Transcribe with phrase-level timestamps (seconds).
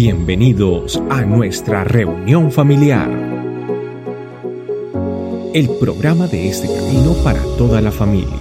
[0.00, 3.10] Bienvenidos a nuestra reunión familiar.
[5.52, 8.38] El programa de este camino para toda la familia.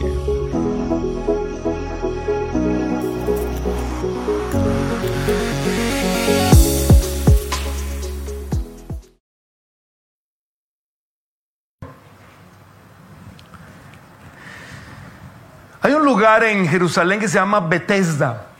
[15.81, 18.56] Hay un lugar en Jerusalén que se llama Bethesda.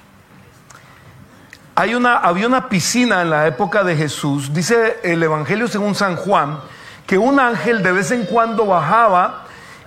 [1.80, 4.52] Hay una, había una piscina en la época de Jesús.
[4.52, 6.57] Dice el Evangelio según San Juan
[7.06, 9.43] que un ángel de vez en cuando bajaba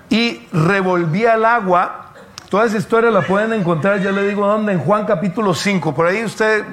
[0.08, 2.12] y revolvía el agua.
[2.48, 5.92] Toda esa historia la pueden encontrar, ya le digo dónde, en Juan capítulo 5.
[5.92, 6.64] Por ahí usted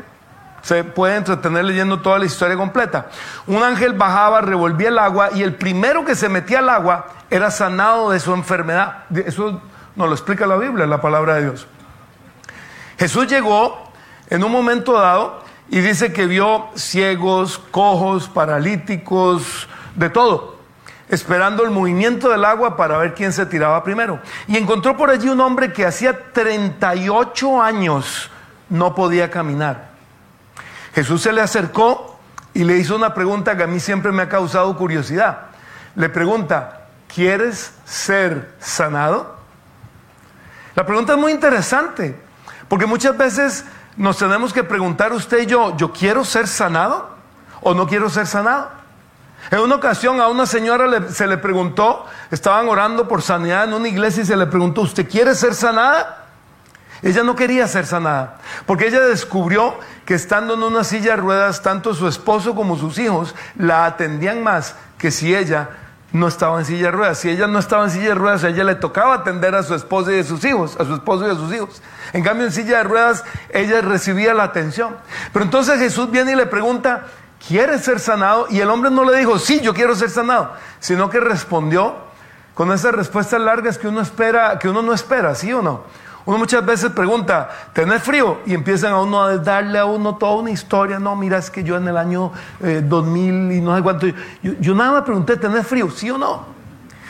[0.62, 3.08] se puede entretener leyendo toda la historia completa.
[3.48, 7.50] Un ángel bajaba, revolvía el agua y el primero que se metía al agua era
[7.50, 9.06] sanado de su enfermedad.
[9.26, 9.64] Eso
[9.95, 11.66] nos lo explica la Biblia, la palabra de Dios.
[13.00, 13.87] Jesús llegó
[14.30, 20.58] en un momento dado y dice que vio ciegos, cojos, paralíticos, de todo,
[21.09, 24.19] esperando el movimiento del agua para ver quién se tiraba primero.
[24.47, 28.30] Y encontró por allí un hombre que hacía 38 años
[28.69, 29.89] no podía caminar.
[30.94, 32.19] Jesús se le acercó
[32.53, 35.47] y le hizo una pregunta que a mí siempre me ha causado curiosidad.
[35.95, 39.38] Le pregunta, ¿quieres ser sanado?
[40.75, 42.16] La pregunta es muy interesante,
[42.67, 43.66] porque muchas veces
[43.98, 47.09] nos tenemos que preguntar usted y yo, ¿yo quiero ser sanado
[47.62, 48.70] o no quiero ser sanado?
[49.50, 53.88] En una ocasión a una señora se le preguntó, estaban orando por sanidad en una
[53.88, 56.25] iglesia y se le preguntó, ¿usted quiere ser sanada?
[57.02, 59.75] Ella no quería ser sanada, porque ella descubrió
[60.06, 64.44] que estando en una silla de ruedas, tanto su esposo como sus hijos la atendían
[64.44, 65.70] más que si ella
[66.13, 67.19] no estaba en silla de ruedas.
[67.19, 69.75] Si ella no estaba en silla de ruedas, a ella le tocaba atender a su
[69.75, 71.81] esposa y a sus hijos, a su esposo y a sus hijos.
[72.13, 74.95] En cambio, en silla de ruedas, ella recibía la atención.
[75.33, 77.08] Pero entonces Jesús viene y le pregunta,
[77.45, 78.47] ¿quieres ser sanado?
[78.50, 81.96] Y el hombre no le dijo, sí, yo quiero ser sanado, sino que respondió
[82.53, 85.84] con esas respuestas largas que uno espera, que uno no espera, ¿sí o no?
[86.28, 88.40] Uno muchas veces pregunta, ¿tenés frío?
[88.46, 91.00] Y empiezan a uno a darle a uno toda una historia.
[91.00, 94.52] No, mira, es que yo en el año 2000 eh, y no sé cuánto, yo,
[94.60, 95.90] yo nada más pregunté, ¿tenés frío?
[95.90, 96.58] ¿Sí o no?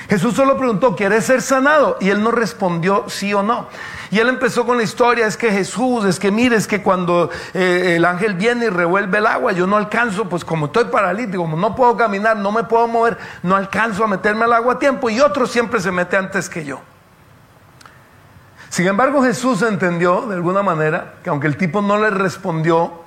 [0.08, 1.98] Jesús solo preguntó, ¿quieres ser sanado?
[2.00, 3.66] Y él no respondió sí o no.
[4.12, 7.32] Y él empezó con la historia, es que Jesús, es que mire, es que cuando
[7.56, 11.42] eh, el ángel viene y revuelve el agua, yo no alcanzo, pues como estoy paralítico,
[11.42, 14.80] como no puedo caminar, no me puedo mover, no alcanzo a meterme al agua a
[14.80, 16.82] tiempo y otro siempre se mete antes que yo.
[18.70, 23.06] Sin embargo, Jesús entendió de alguna manera que aunque el tipo no le respondió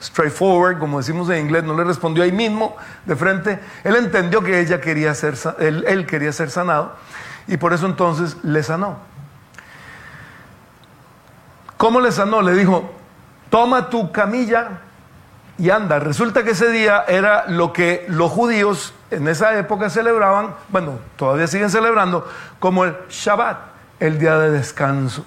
[0.00, 4.60] straightforward, como decimos en inglés, no le respondió ahí mismo de frente, él entendió que
[4.60, 6.94] ella quería ser, él, él quería ser sanado
[7.46, 8.98] y por eso entonces le sanó.
[11.76, 12.42] ¿Cómo le sanó?
[12.42, 12.90] Le dijo,
[13.50, 14.80] toma tu camilla
[15.58, 15.98] y anda.
[15.98, 21.46] Resulta que ese día era lo que los judíos en esa época celebraban, bueno, todavía
[21.46, 22.26] siguen celebrando,
[22.58, 23.69] como el Shabbat
[24.00, 25.24] el día de descanso.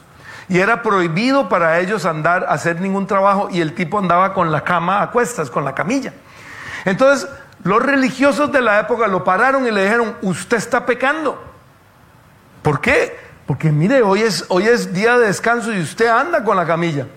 [0.50, 4.64] Y era prohibido para ellos andar, hacer ningún trabajo y el tipo andaba con la
[4.64, 6.14] cama a cuestas, con la camilla.
[6.86, 7.30] Entonces,
[7.64, 11.42] los religiosos de la época lo pararon y le dijeron, usted está pecando.
[12.62, 13.18] ¿Por qué?
[13.46, 17.08] Porque mire, hoy es, hoy es día de descanso y usted anda con la camilla.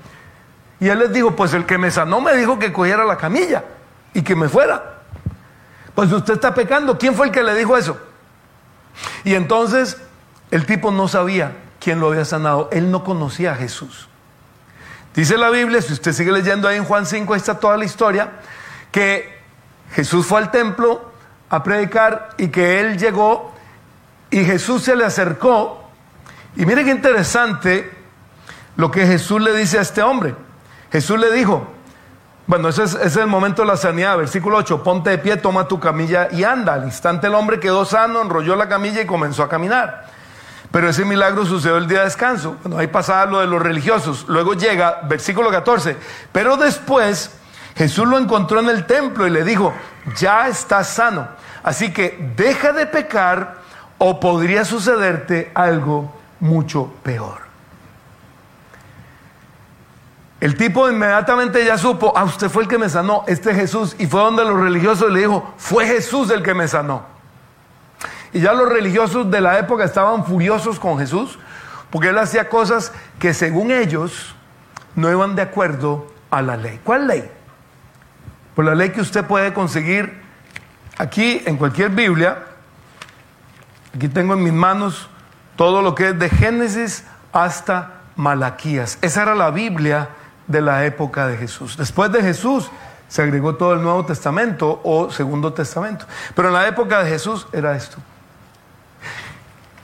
[0.78, 3.64] Y él les dijo, pues el que me sanó me dijo que cogiera la camilla
[4.12, 4.96] y que me fuera.
[5.94, 6.98] Pues usted está pecando.
[6.98, 7.98] ¿Quién fue el que le dijo eso?
[9.24, 9.96] Y entonces
[10.50, 14.08] el tipo no sabía quién lo había sanado, él no conocía a Jesús.
[15.14, 17.84] Dice la Biblia, si usted sigue leyendo ahí en Juan 5, ahí está toda la
[17.84, 18.32] historia,
[18.92, 19.38] que
[19.92, 21.10] Jesús fue al templo
[21.48, 23.54] a predicar y que él llegó
[24.30, 25.88] y Jesús se le acercó.
[26.56, 27.90] Y mire qué interesante
[28.76, 30.34] lo que Jesús le dice a este hombre.
[30.92, 31.66] Jesús le dijo,
[32.46, 35.36] bueno, ese es, ese es, el momento de la sanidad, versículo 8, ponte de pie,
[35.36, 36.74] toma tu camilla y anda.
[36.74, 40.15] Al instante el hombre quedó sano, enrolló la camilla y comenzó a caminar.
[40.70, 42.56] Pero ese milagro sucedió el día de descanso.
[42.62, 44.26] Bueno, ahí pasaba lo de los religiosos.
[44.28, 45.96] Luego llega, versículo 14.
[46.32, 47.30] Pero después
[47.76, 49.72] Jesús lo encontró en el templo y le dijo,
[50.16, 51.28] ya estás sano.
[51.62, 53.56] Así que deja de pecar
[53.98, 57.46] o podría sucederte algo mucho peor.
[60.40, 63.96] El tipo inmediatamente ya supo, ah, usted fue el que me sanó, este Jesús.
[63.98, 67.15] Y fue donde los religiosos le dijo, fue Jesús el que me sanó.
[68.36, 71.38] Y ya los religiosos de la época estaban furiosos con Jesús
[71.88, 74.34] porque él hacía cosas que según ellos
[74.94, 76.78] no iban de acuerdo a la ley.
[76.84, 77.30] ¿Cuál ley?
[78.54, 80.20] Pues la ley que usted puede conseguir
[80.98, 82.42] aquí en cualquier Biblia.
[83.94, 85.08] Aquí tengo en mis manos
[85.56, 88.98] todo lo que es de Génesis hasta Malaquías.
[89.00, 90.10] Esa era la Biblia
[90.46, 91.78] de la época de Jesús.
[91.78, 92.70] Después de Jesús
[93.08, 96.04] se agregó todo el Nuevo Testamento o Segundo Testamento.
[96.34, 97.96] Pero en la época de Jesús era esto.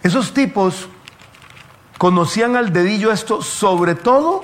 [0.02, 0.88] Esos tipos
[1.98, 4.42] conocían al dedillo esto, sobre todo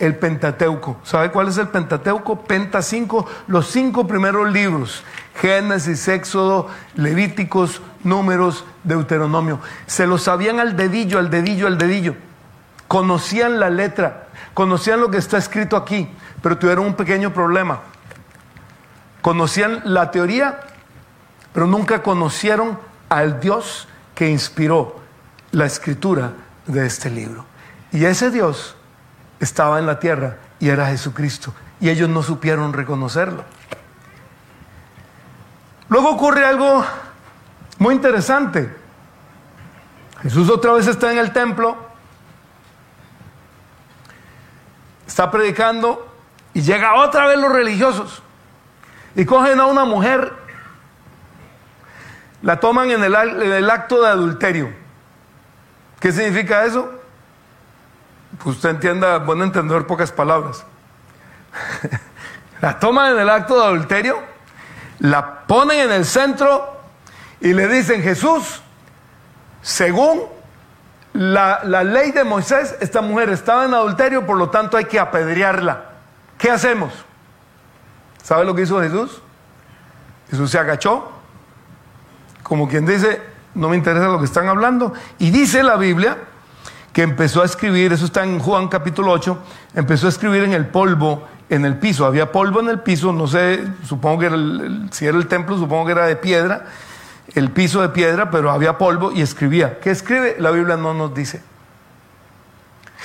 [0.00, 0.96] el Pentateuco.
[1.04, 2.40] ¿Sabe cuál es el Pentateuco?
[2.40, 5.04] Penta 5, los cinco primeros libros.
[5.40, 9.60] Génesis, Éxodo, Levíticos, Números, Deuteronomio.
[9.86, 12.16] Se lo sabían al dedillo, al dedillo, al dedillo.
[12.88, 16.08] Conocían la letra, conocían lo que está escrito aquí,
[16.42, 17.80] pero tuvieron un pequeño problema.
[19.22, 20.60] Conocían la teoría,
[21.54, 22.76] pero nunca conocieron
[23.08, 23.86] al Dios
[24.22, 25.00] que inspiró
[25.50, 26.32] la escritura
[26.68, 27.44] de este libro.
[27.90, 28.76] Y ese Dios
[29.40, 31.52] estaba en la tierra y era Jesucristo.
[31.80, 33.44] Y ellos no supieron reconocerlo.
[35.88, 36.84] Luego ocurre algo
[37.78, 38.72] muy interesante.
[40.22, 41.76] Jesús otra vez está en el templo,
[45.04, 46.14] está predicando
[46.54, 48.22] y llega otra vez los religiosos
[49.16, 50.32] y cogen a una mujer,
[52.42, 54.72] la toman en el, acto de adulterio.
[56.00, 56.92] ¿Qué significa eso?
[58.42, 60.64] Pues usted entienda, bueno entender pocas palabras.
[62.60, 64.18] la toman en el acto de adulterio,
[64.98, 66.80] la ponen en el centro
[67.40, 68.60] y le dicen, Jesús,
[69.60, 70.24] según
[71.12, 74.98] la, la, ley de Moisés, esta mujer estaba en adulterio, por lo tanto hay que
[74.98, 75.90] apedrearla.
[76.38, 76.92] ¿Qué hacemos?
[78.22, 79.20] ¿Sabe lo que hizo Jesús?
[80.30, 81.21] Jesús se agachó,
[82.52, 83.18] como quien dice,
[83.54, 86.18] no me interesa lo que están hablando, y dice la Biblia
[86.92, 89.38] que empezó a escribir, eso está en Juan capítulo 8,
[89.74, 93.26] empezó a escribir en el polvo, en el piso, había polvo en el piso, no
[93.26, 96.66] sé, supongo que era el, si era el templo, supongo que era de piedra,
[97.34, 99.80] el piso de piedra, pero había polvo y escribía.
[99.80, 100.36] ¿Qué escribe?
[100.38, 101.40] La Biblia no nos dice.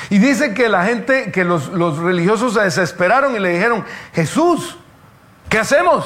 [0.10, 4.78] Y dice que la gente, que los, los religiosos se desesperaron y le dijeron, Jesús,
[5.48, 6.06] ¿qué hacemos?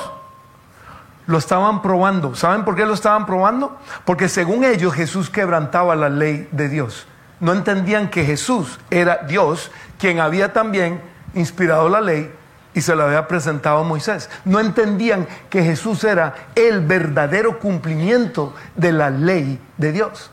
[1.32, 2.36] Lo estaban probando.
[2.36, 3.80] ¿Saben por qué lo estaban probando?
[4.04, 7.08] Porque según ellos Jesús quebrantaba la ley de Dios.
[7.40, 11.00] No entendían que Jesús era Dios quien había también
[11.34, 12.30] inspirado la ley
[12.74, 14.30] y se la había presentado a Moisés.
[14.44, 20.32] No entendían que Jesús era el verdadero cumplimiento de la ley de Dios.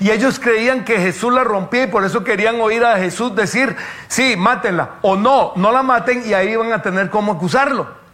[0.00, 3.76] Y ellos creían que Jesús la rompía y por eso querían oír a Jesús decir,
[4.08, 8.04] sí, mátenla, o no, no la maten y ahí iban a tener cómo acusarlo.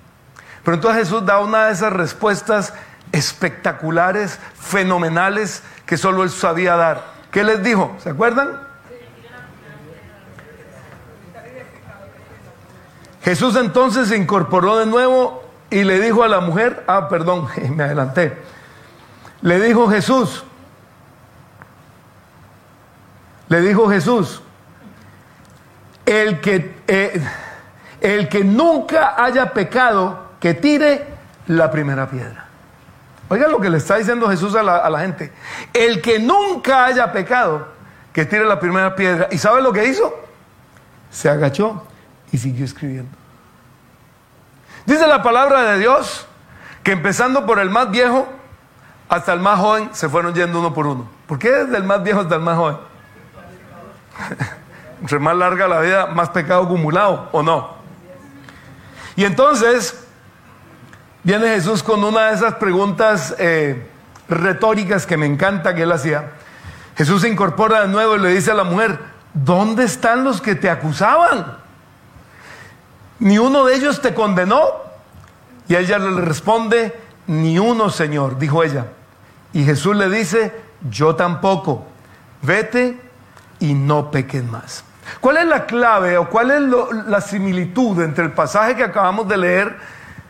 [0.64, 2.73] Pero entonces Jesús da una de esas respuestas
[3.11, 7.05] espectaculares, fenomenales, que solo él sabía dar.
[7.31, 7.97] ¿Qué les dijo?
[7.99, 8.61] ¿Se acuerdan?
[13.23, 17.85] Jesús entonces se incorporó de nuevo y le dijo a la mujer, ah, perdón, me
[17.85, 18.37] adelanté.
[19.41, 20.44] Le dijo Jesús,
[23.49, 24.43] le dijo Jesús,
[26.06, 27.23] el que, eh,
[28.00, 31.06] el que nunca haya pecado, que tire
[31.47, 32.47] la primera piedra.
[33.29, 35.33] Oiga lo que le está diciendo Jesús a la, gente.
[35.73, 37.69] El que nunca haya pecado,
[38.12, 39.29] que tire la primera piedra.
[39.31, 40.12] ¿Y sabe lo que hizo?
[41.12, 41.87] Se agachó
[42.33, 43.17] y siguió escribiendo.
[44.85, 46.27] Dice la palabra de Dios
[46.83, 48.27] que empezando por el más viejo
[49.09, 51.09] hasta el más joven se fueron yendo uno por uno.
[51.29, 52.79] ¿Por qué desde el más viejo hasta el más joven?
[55.03, 57.77] Entre más larga la vida, más pecado acumulado, ¿o no?
[59.14, 60.01] Y entonces
[61.23, 63.87] viene Jesús con una de esas preguntas eh,
[64.29, 66.31] retóricas que me encanta que él hacía.
[66.97, 68.99] Jesús se incorpora de nuevo y le dice a la mujer,
[69.33, 71.59] ¿dónde están los que te acusaban?
[73.19, 74.83] ¿Ni uno de ellos te condenó?
[75.69, 78.87] Y ella le responde, ni uno, Señor, dijo ella.
[79.52, 80.52] Y Jesús le dice,
[80.91, 81.87] yo tampoco.
[82.43, 83.00] Vete
[83.61, 84.85] y no peques más.
[85.21, 89.37] ¿Cuál es la clave o cuál es la similitud entre el pasaje que acabamos de
[89.37, 89.76] leer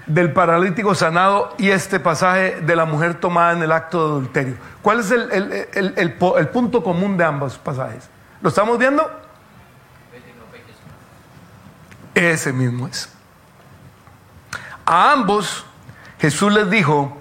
[0.06, 4.56] del paralítico sanado y este pasaje de la mujer tomada en el acto de adulterio?
[4.82, 8.08] ¿Cuál es el, el punto común de ambos pasajes?
[8.40, 9.08] ¿Lo estamos viendo?
[12.14, 13.08] Ese mismo es.
[14.84, 15.64] A ambos
[16.18, 17.16] Jesús les dijo,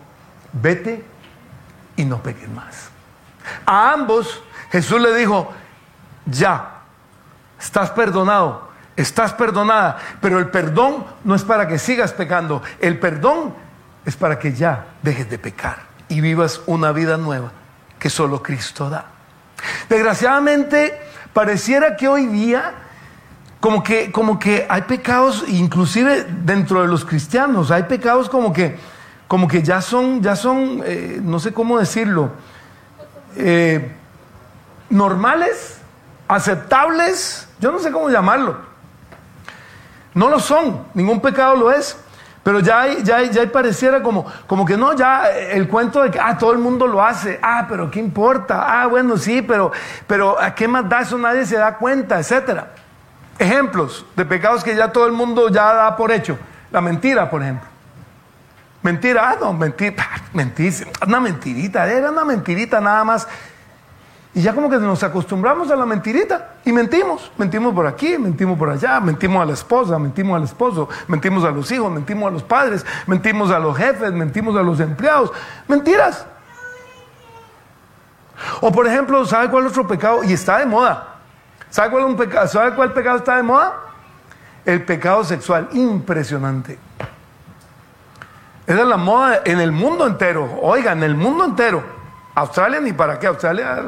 [0.51, 1.05] vete
[1.95, 2.89] y no peques más.
[3.65, 5.51] A ambos Jesús le dijo,
[6.25, 6.81] ya,
[7.59, 8.70] estás perdonado,
[9.01, 13.53] estás perdonada, pero el perdón no es para que sigas pecando, el perdón
[14.05, 17.51] es para que ya dejes de pecar y vivas una vida nueva
[17.99, 19.05] que solo Cristo da.
[19.87, 20.99] Desgraciadamente,
[21.33, 22.73] pareciera que hoy día
[23.59, 28.75] como que, como que hay pecados, inclusive dentro de los cristianos, hay pecados como que,
[29.27, 32.31] como que ya son, ya son, eh, no sé cómo decirlo,
[33.35, 33.95] eh,
[34.89, 35.77] normales,
[36.27, 38.70] aceptables, yo no sé cómo llamarlo.
[40.13, 41.97] No lo son, ningún pecado lo es.
[42.43, 46.19] Pero ya hay, ya, ya pareciera como, como que no, ya el cuento de que
[46.19, 48.81] ah, todo el mundo lo hace, ah, pero ¿qué importa?
[48.81, 49.71] Ah, bueno, sí, pero,
[50.07, 51.19] pero ¿a qué más da eso?
[51.19, 52.71] Nadie se da cuenta, etcétera.
[53.37, 56.37] Ejemplos de pecados que ya todo el mundo ya da por hecho.
[56.71, 57.67] La mentira, por ejemplo.
[58.81, 60.03] Mentira, ah, no, mentira,
[60.33, 63.27] mentira, una mentirita, era una mentirita nada más.
[64.33, 67.31] Y ya como que nos acostumbramos a la mentirita y mentimos.
[67.37, 71.51] Mentimos por aquí, mentimos por allá, mentimos a la esposa, mentimos al esposo, mentimos a
[71.51, 75.33] los hijos, mentimos a los padres, mentimos a los jefes, mentimos a los empleados.
[75.67, 76.25] Mentiras.
[78.61, 80.23] O por ejemplo, ¿sabe cuál otro pecado?
[80.23, 81.15] Y está de moda.
[81.69, 83.73] ¿Sabe cuál, un pecado, ¿Sabe cuál pecado está de moda?
[84.65, 85.67] El pecado sexual.
[85.73, 86.79] Impresionante.
[88.65, 90.57] Esa es la moda en el mundo entero.
[90.61, 91.83] Oiga, en el mundo entero.
[92.33, 93.27] Australia ni para qué.
[93.27, 93.83] Australia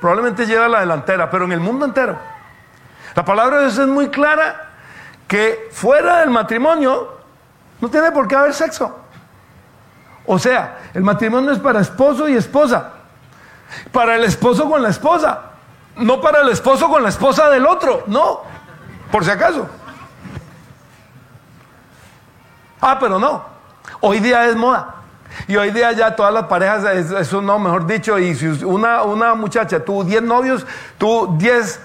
[0.00, 2.18] probablemente lleva la delantera, pero en el mundo entero.
[3.14, 4.70] La palabra de Dios es muy clara
[5.26, 7.18] que fuera del matrimonio
[7.80, 8.96] no tiene por qué haber sexo.
[10.26, 12.92] O sea, el matrimonio es para esposo y esposa.
[13.92, 15.42] Para el esposo con la esposa.
[15.96, 18.04] No para el esposo con la esposa del otro.
[18.06, 18.42] No.
[19.10, 19.68] Por si acaso.
[22.80, 23.44] Ah, pero no.
[24.00, 24.97] Hoy día es moda.
[25.46, 29.34] Y hoy día ya todas las parejas, eso no, mejor dicho, y si una, una
[29.34, 30.66] muchacha tuvo 10 novios,
[30.98, 31.80] tuvo 10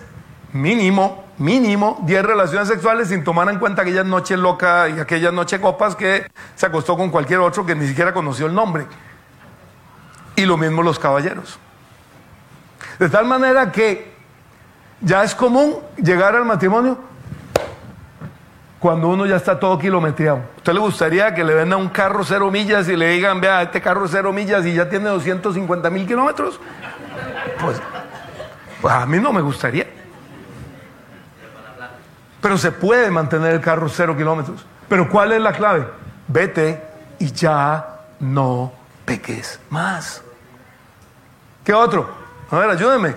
[0.54, 5.60] mínimo, mínimo, 10 relaciones sexuales sin tomar en cuenta aquella noche loca y aquella noche
[5.60, 8.88] copas que se acostó con cualquier otro que ni siquiera conoció el nombre.
[10.36, 11.60] Y lo mismo los caballeros.
[13.00, 14.14] De tal manera que
[15.02, 17.13] ya es común llegar al matrimonio
[18.84, 20.42] cuando uno ya está todo kilometreado.
[20.58, 23.80] ¿Usted le gustaría que le venda un carro cero millas y le digan, vea, este
[23.80, 26.60] carro cero millas y ya tiene 250 mil kilómetros?
[27.62, 27.82] Pues,
[28.82, 29.88] pues a mí no me gustaría.
[32.42, 34.66] Pero se puede mantener el carro cero kilómetros.
[34.90, 35.88] Pero ¿cuál es la clave?
[36.28, 36.84] Vete
[37.20, 38.74] y ya no
[39.06, 40.22] peques más.
[41.64, 42.10] ¿Qué otro?
[42.52, 43.16] A ver, ayúdeme.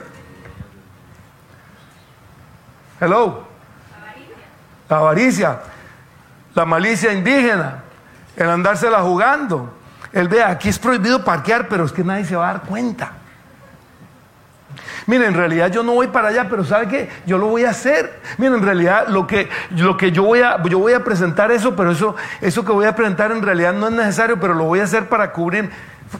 [3.00, 3.55] Hello.
[4.88, 5.60] La avaricia,
[6.54, 7.82] la malicia indígena,
[8.36, 9.74] el andársela jugando.
[10.12, 13.12] Él ve, aquí es prohibido parquear, pero es que nadie se va a dar cuenta.
[15.06, 17.08] Miren, en realidad yo no voy para allá, pero ¿sabe qué?
[17.26, 18.20] Yo lo voy a hacer.
[18.38, 21.76] Miren, en realidad lo que, lo que yo, voy a, yo voy a presentar eso,
[21.76, 24.80] pero eso, eso que voy a presentar en realidad no es necesario, pero lo voy
[24.80, 25.70] a hacer para cubrir.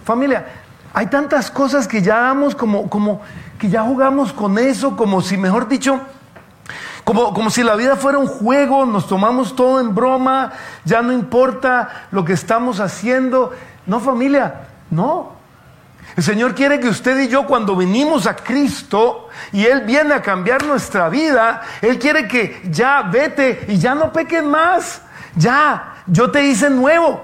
[0.04, 0.46] Familia,
[0.92, 3.22] hay tantas cosas que ya damos como, como,
[3.58, 6.00] que ya jugamos con eso, como si, mejor dicho,
[7.06, 10.52] como, como si la vida fuera un juego, nos tomamos todo en broma,
[10.84, 13.52] ya no importa lo que estamos haciendo.
[13.86, 15.30] No familia, no.
[16.16, 20.22] El Señor quiere que usted y yo cuando venimos a Cristo y Él viene a
[20.22, 25.00] cambiar nuestra vida, Él quiere que ya vete y ya no peques más.
[25.36, 27.22] Ya, yo te hice nuevo.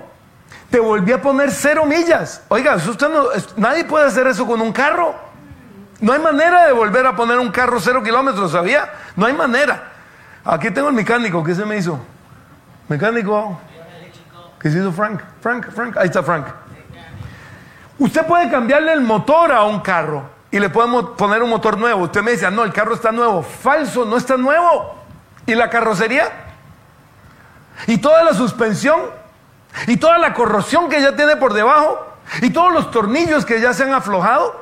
[0.71, 2.41] Te volví a poner cero millas.
[2.47, 3.25] Oiga, usted no,
[3.57, 5.32] nadie puede hacer eso con un carro.
[6.02, 8.92] No hay manera de volver a poner un carro cero kilómetros, ¿sabía?
[9.14, 9.92] No hay manera.
[10.44, 11.97] Aquí tengo el mecánico, ¿qué se me hizo?
[12.88, 13.61] Mecánico.
[14.59, 15.21] ¿Qué se hizo Frank?
[15.40, 16.47] Frank, Frank, ahí está Frank.
[18.00, 22.02] Usted puede cambiarle el motor a un carro y le podemos poner un motor nuevo.
[22.02, 23.40] Usted me dice, ah, no, el carro está nuevo.
[23.44, 24.97] Falso, no está nuevo.
[25.47, 26.32] ¿Y la carrocería?
[27.87, 29.02] ¿Y toda la suspensión?
[29.87, 32.04] ¿Y toda la corrosión que ya tiene por debajo?
[32.40, 34.62] ¿Y todos los tornillos que ya se han aflojado?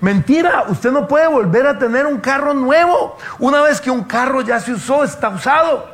[0.00, 3.16] Mentira, usted no puede volver a tener un carro nuevo.
[3.38, 5.88] Una vez que un carro ya se usó, está usado.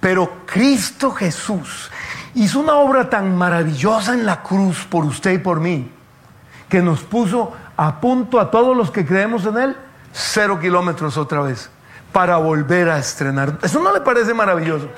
[0.00, 1.90] Pero Cristo Jesús
[2.34, 5.90] hizo una obra tan maravillosa en la cruz por usted y por mí,
[6.68, 9.76] que nos puso a punto a todos los que creemos en Él,
[10.12, 11.70] cero kilómetros otra vez,
[12.12, 13.58] para volver a estrenar.
[13.62, 14.88] ¿Eso no le parece maravilloso?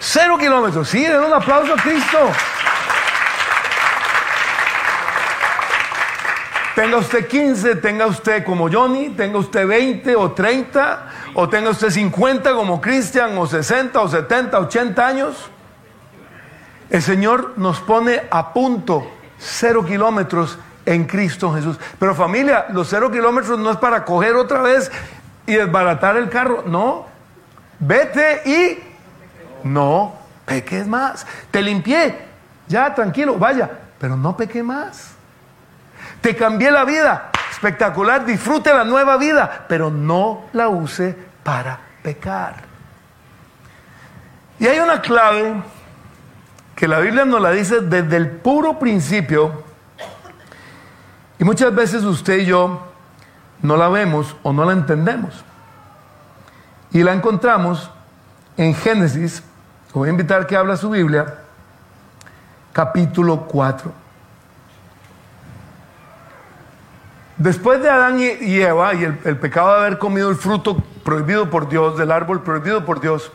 [0.00, 2.18] Cero kilómetros, sí, den un aplauso a Cristo.
[6.74, 11.88] Tenga usted 15, tenga usted como Johnny, tenga usted 20 o 30, o tenga usted
[11.88, 15.50] 50 como Cristian, o 60 o 70, 80 años.
[16.90, 19.06] El Señor nos pone a punto
[19.38, 21.78] cero kilómetros en Cristo Jesús.
[21.98, 24.90] Pero familia, los cero kilómetros no es para coger otra vez
[25.46, 26.64] y desbaratar el carro.
[26.66, 27.06] No,
[27.78, 28.78] vete y
[29.62, 30.14] no
[30.44, 31.24] peques más.
[31.52, 32.18] Te limpié,
[32.66, 35.13] ya tranquilo, vaya, pero no peque más.
[36.24, 37.32] Te cambié la vida.
[37.50, 42.62] Espectacular, disfrute la nueva vida, pero no la use para pecar.
[44.58, 45.62] Y hay una clave
[46.74, 49.64] que la Biblia nos la dice desde el puro principio
[51.38, 52.88] y muchas veces usted y yo
[53.60, 55.44] no la vemos o no la entendemos.
[56.90, 57.90] Y la encontramos
[58.56, 59.42] en Génesis,
[59.92, 61.40] voy a invitar que habla su Biblia,
[62.72, 64.03] capítulo 4.
[67.44, 71.68] Después de Adán y Eva y el, pecado de haber comido el fruto prohibido por
[71.68, 73.30] Dios, del árbol prohibido por Dios,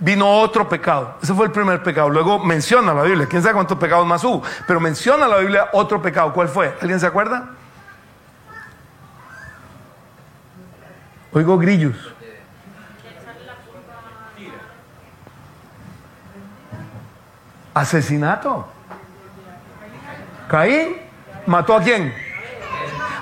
[0.00, 1.16] vino otro pecado.
[1.22, 2.10] Ese fue el primer pecado.
[2.10, 6.02] Luego menciona la Biblia, quién sabe cuántos pecados más hubo, pero menciona la Biblia otro
[6.02, 6.32] pecado.
[6.32, 6.74] ¿Cuál fue?
[6.80, 7.50] ¿Alguien se acuerda?
[11.32, 11.94] Oigo grillos.
[17.74, 18.66] Asesinato.
[20.48, 20.96] Caín
[21.46, 22.31] mató a quién?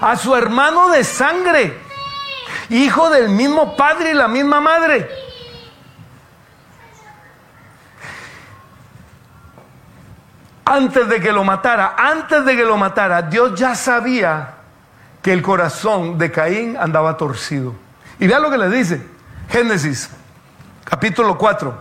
[0.00, 1.78] A su hermano de sangre,
[2.70, 5.08] hijo del mismo padre y la misma madre.
[10.64, 14.54] Antes de que lo matara, antes de que lo matara, Dios ya sabía
[15.20, 17.74] que el corazón de Caín andaba torcido.
[18.18, 19.04] Y vea lo que le dice.
[19.48, 20.10] Génesis,
[20.84, 21.74] capítulo 4,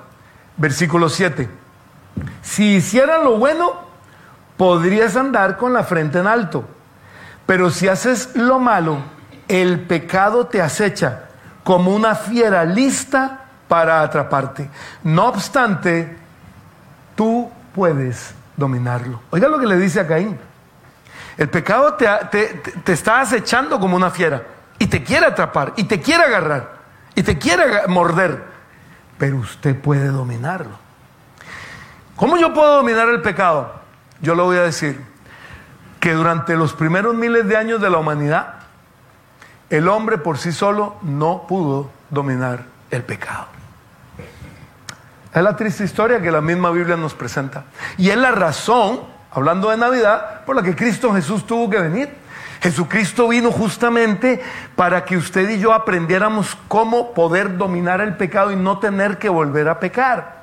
[0.57, 1.47] versículo 7.
[2.41, 3.73] Si hicieras lo bueno,
[4.57, 6.65] podrías andar con la frente en alto.
[7.49, 8.99] Pero si haces lo malo,
[9.47, 11.29] el pecado te acecha
[11.63, 14.69] como una fiera lista para atraparte.
[15.01, 16.15] No obstante,
[17.15, 19.23] tú puedes dominarlo.
[19.31, 20.37] Oiga lo que le dice a Caín.
[21.37, 22.05] El pecado te,
[22.83, 24.43] te, está acechando como una fiera
[24.77, 26.73] y te quiere atrapar y te quiere agarrar
[27.15, 28.43] y te quiere morder,
[29.17, 30.77] pero usted puede dominarlo.
[32.15, 33.73] ¿Cómo yo puedo dominar el pecado?
[34.21, 35.03] Yo le voy a decir
[35.99, 38.55] que durante los primeros miles de años de la humanidad,
[39.69, 43.47] el hombre por sí solo no pudo dominar el pecado.
[45.33, 47.65] Es la triste historia que la misma Biblia nos presenta.
[47.97, 49.01] Y es la razón,
[49.31, 52.09] hablando de Navidad, por la que Cristo Jesús tuvo que venir.
[52.61, 54.41] Jesucristo vino justamente
[54.75, 59.29] para que usted y yo aprendiéramos cómo poder dominar el pecado y no tener que
[59.29, 60.38] volver a pecar.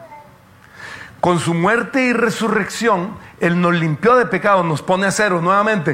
[1.27, 5.93] Con su muerte y resurrección, Él nos limpió de pecado, nos pone a cero nuevamente.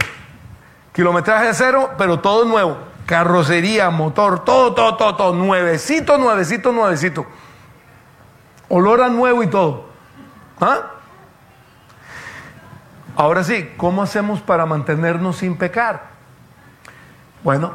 [0.92, 2.76] Kilometraje a cero, pero todo nuevo.
[3.06, 5.35] Carrocería, motor, todo, todo, todo, todo.
[5.35, 7.24] Nuevecito, nuevecito, nuevecito.
[8.68, 9.87] Olor a nuevo y todo.
[10.61, 10.90] ¿Ah?
[13.16, 16.11] Ahora sí, ¿cómo hacemos para mantenernos sin pecar?
[17.42, 17.72] Bueno,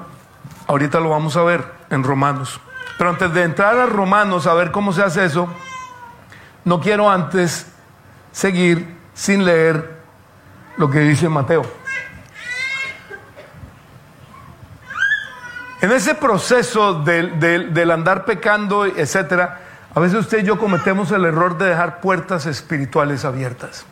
[0.67, 2.61] ahorita lo vamos a ver en Romanos.
[2.99, 5.49] Pero antes de entrar a Romanos a ver cómo se hace eso,
[6.67, 7.65] no quiero antes
[8.33, 10.01] seguir sin leer
[10.75, 11.63] lo que dice Mateo.
[15.79, 19.61] En ese proceso del, del, andar pecando, etcétera,
[19.95, 23.85] a veces usted y yo cometemos el error de dejar puertas espirituales abiertas.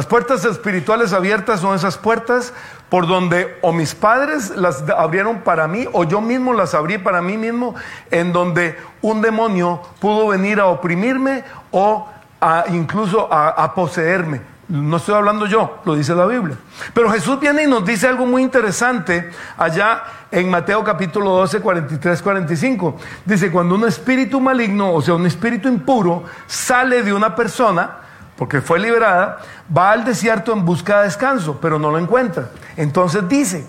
[0.00, 2.54] Las puertas espirituales abiertas son esas puertas
[2.88, 7.20] por donde o mis padres las abrieron para mí o yo mismo las abrí para
[7.20, 7.74] mí mismo,
[8.10, 12.08] en donde un demonio pudo venir a oprimirme o
[12.40, 14.40] a, incluso a, a poseerme.
[14.68, 16.56] No estoy hablando yo, lo dice la Biblia.
[16.94, 22.22] Pero Jesús viene y nos dice algo muy interesante allá en Mateo capítulo 12, 43,
[22.22, 22.96] 45.
[23.26, 27.99] Dice, cuando un espíritu maligno, o sea, un espíritu impuro, sale de una persona,
[28.40, 29.40] porque fue liberada,
[29.76, 32.48] va al desierto en busca de descanso, pero no lo encuentra.
[32.74, 33.66] Entonces dice,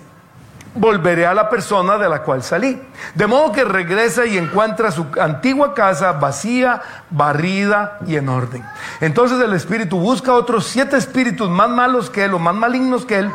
[0.74, 2.80] volveré a la persona de la cual salí.
[3.14, 6.80] De modo que regresa y encuentra su antigua casa vacía,
[7.10, 8.64] barrida y en orden.
[9.02, 13.18] Entonces el espíritu busca otros siete espíritus más malos que él o más malignos que
[13.18, 13.30] él,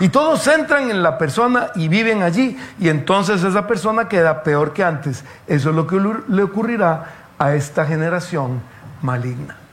[0.00, 4.72] y todos entran en la persona y viven allí, y entonces esa persona queda peor
[4.72, 5.22] que antes.
[5.46, 8.62] Eso es lo que le ocurrirá a esta generación
[9.02, 9.67] maligna.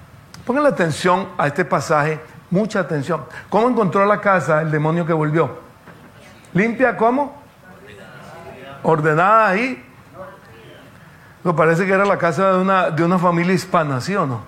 [0.46, 2.20] Pongan atención a este pasaje,
[2.52, 3.26] mucha atención.
[3.50, 5.58] ¿Cómo encontró la casa el demonio que volvió?
[6.54, 7.42] ¿Limpia cómo?
[8.84, 9.84] Ordenada ahí.
[11.44, 14.42] Me parece que era la casa de una, de una familia hispana, ¿sí o no?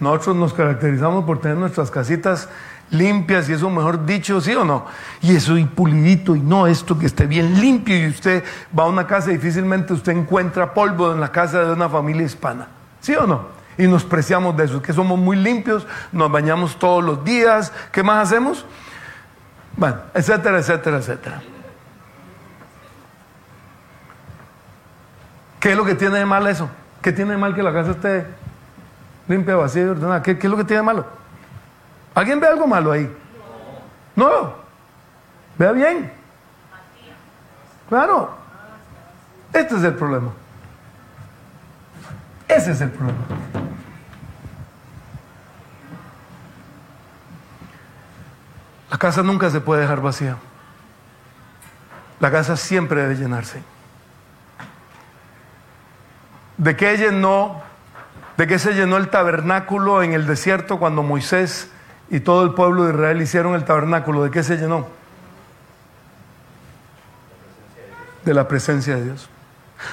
[0.00, 2.48] Nosotros nos caracterizamos por tener nuestras casitas
[2.90, 4.86] limpias y eso mejor dicho, ¿sí o no?
[5.22, 8.42] Y eso y pulidito y no esto que esté bien limpio y usted
[8.76, 12.68] va a una casa difícilmente usted encuentra polvo en la casa de una familia hispana,
[13.00, 13.63] ¿sí o no?
[13.76, 18.02] Y nos preciamos de eso, que somos muy limpios, nos bañamos todos los días, ¿qué
[18.02, 18.64] más hacemos?
[19.76, 21.42] Bueno, etcétera, etcétera, etcétera.
[25.58, 26.68] ¿Qué es lo que tiene de mal eso?
[27.00, 28.26] ¿Qué tiene de mal que la casa esté
[29.26, 30.22] limpia, vacía y ordenada?
[30.22, 31.06] ¿Qué, ¿Qué, es lo que tiene de malo?
[32.14, 33.10] ¿Alguien ve algo malo ahí?
[34.14, 34.54] No.
[35.58, 36.12] Vea bien.
[37.88, 38.36] Claro.
[39.52, 40.30] Este es el problema.
[42.48, 43.18] Ese es el problema.
[49.04, 50.38] Casa nunca se puede dejar vacía.
[52.20, 53.62] La casa siempre debe llenarse.
[56.56, 57.62] De que ella no
[58.38, 61.70] ¿De qué se llenó el tabernáculo en el desierto cuando Moisés
[62.08, 64.24] y todo el pueblo de Israel hicieron el tabernáculo?
[64.24, 64.88] ¿De qué se llenó?
[68.24, 69.28] De la presencia de Dios.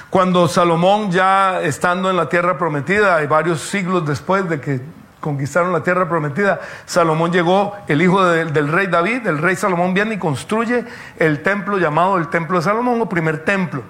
[0.08, 4.80] Cuando Salomón ya estando en la tierra prometida, y varios siglos después de que
[5.22, 10.16] conquistaron la tierra prometida, Salomón llegó, el hijo del rey David, el rey Salomón viene
[10.16, 10.84] y construye
[11.16, 13.84] el templo llamado el templo de Salomón o primer templo.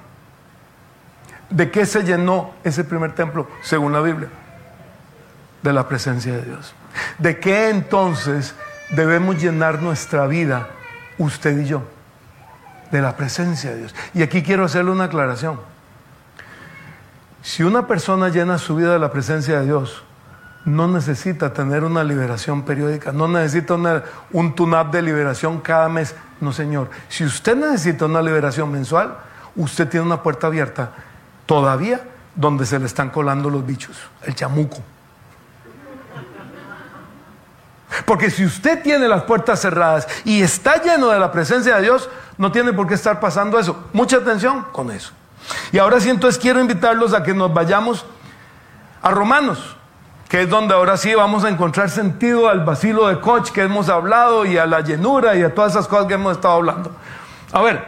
[1.48, 4.28] ¿De qué se llenó ese primer templo según la Biblia?
[5.62, 6.74] De la presencia de Dios.
[7.16, 8.54] ¿De qué entonces
[8.90, 10.68] debemos llenar nuestra vida,
[11.16, 11.82] usted y yo?
[12.90, 13.94] De la presencia de Dios.
[14.12, 15.58] Y aquí quiero hacerle una aclaración.
[17.40, 20.04] Si una persona llena su vida de la presencia de Dios,
[20.64, 23.74] no necesita tener una liberación periódica, no necesita
[24.32, 26.14] un tune-up de liberación cada mes.
[26.40, 26.90] No, señor.
[27.08, 29.16] Si usted necesita una liberación mensual,
[29.56, 30.92] usted tiene una puerta abierta
[31.46, 32.00] todavía
[32.34, 34.78] donde se le están colando los bichos, el chamuco.
[38.06, 42.08] Porque si usted tiene las puertas cerradas y está lleno de la presencia de Dios,
[42.38, 43.88] no tiene por qué estar pasando eso.
[43.92, 45.12] Mucha atención con eso.
[45.72, 48.06] Y ahora sí, entonces quiero invitarlos a que nos vayamos
[49.02, 49.76] a Romanos,
[50.32, 53.90] que es donde ahora sí vamos a encontrar sentido al vacilo de Koch que hemos
[53.90, 56.90] hablado y a la llenura y a todas esas cosas que hemos estado hablando.
[57.52, 57.84] A ver,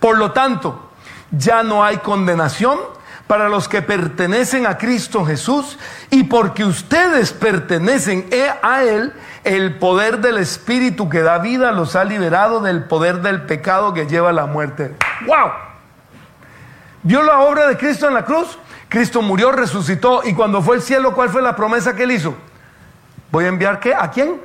[0.00, 0.90] por lo tanto,
[1.30, 2.80] ya no hay condenación
[3.28, 5.78] para los que pertenecen a Cristo Jesús
[6.10, 8.28] y porque ustedes pertenecen
[8.60, 9.12] a Él,
[9.44, 14.08] el poder del Espíritu que da vida los ha liberado del poder del pecado que
[14.08, 14.96] lleva a la muerte.
[15.24, 15.52] ¡Wow!
[17.04, 18.58] ¿Vio la obra de Cristo en la cruz?
[18.94, 22.32] Cristo murió, resucitó y cuando fue al cielo, ¿cuál fue la promesa que él hizo?
[23.32, 23.92] Voy a enviar qué?
[23.92, 24.40] ¿A quién?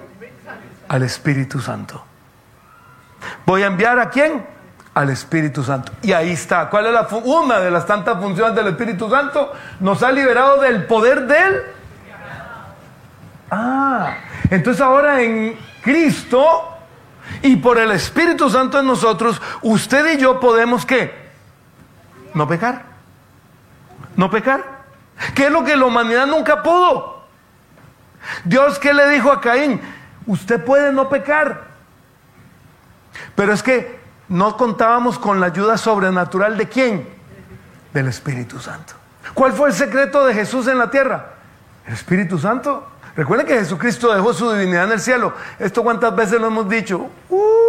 [0.88, 2.04] Al Espíritu Santo.
[3.46, 4.44] Voy a enviar a quién?
[4.96, 5.92] Al Espíritu Santo.
[6.02, 6.68] Y ahí está.
[6.68, 9.54] ¿Cuál es la una de las tantas funciones del Espíritu Santo?
[9.82, 11.62] Nos ha liberado del poder de él.
[13.52, 14.16] Ah,
[14.50, 16.76] entonces ahora en Cristo
[17.44, 21.30] y por el Espíritu Santo en nosotros, usted y yo podemos qué?
[22.34, 22.89] No pecar.
[24.20, 24.82] No pecar.
[25.34, 27.24] ¿Qué es lo que la humanidad nunca pudo?
[28.44, 29.80] Dios que le dijo a Caín,
[30.26, 31.68] usted puede no pecar.
[33.34, 37.08] Pero es que no contábamos con la ayuda sobrenatural de quién?
[37.94, 38.92] Del Espíritu Santo.
[39.34, 41.36] ¿Cuál fue el secreto de Jesús en la tierra?
[41.88, 42.90] El Espíritu Santo.
[43.16, 45.34] Recuerden que Jesucristo dejó su divinidad en el cielo.
[45.60, 47.10] Esto cuántas veces lo hemos dicho.
[47.30, 47.69] Uh.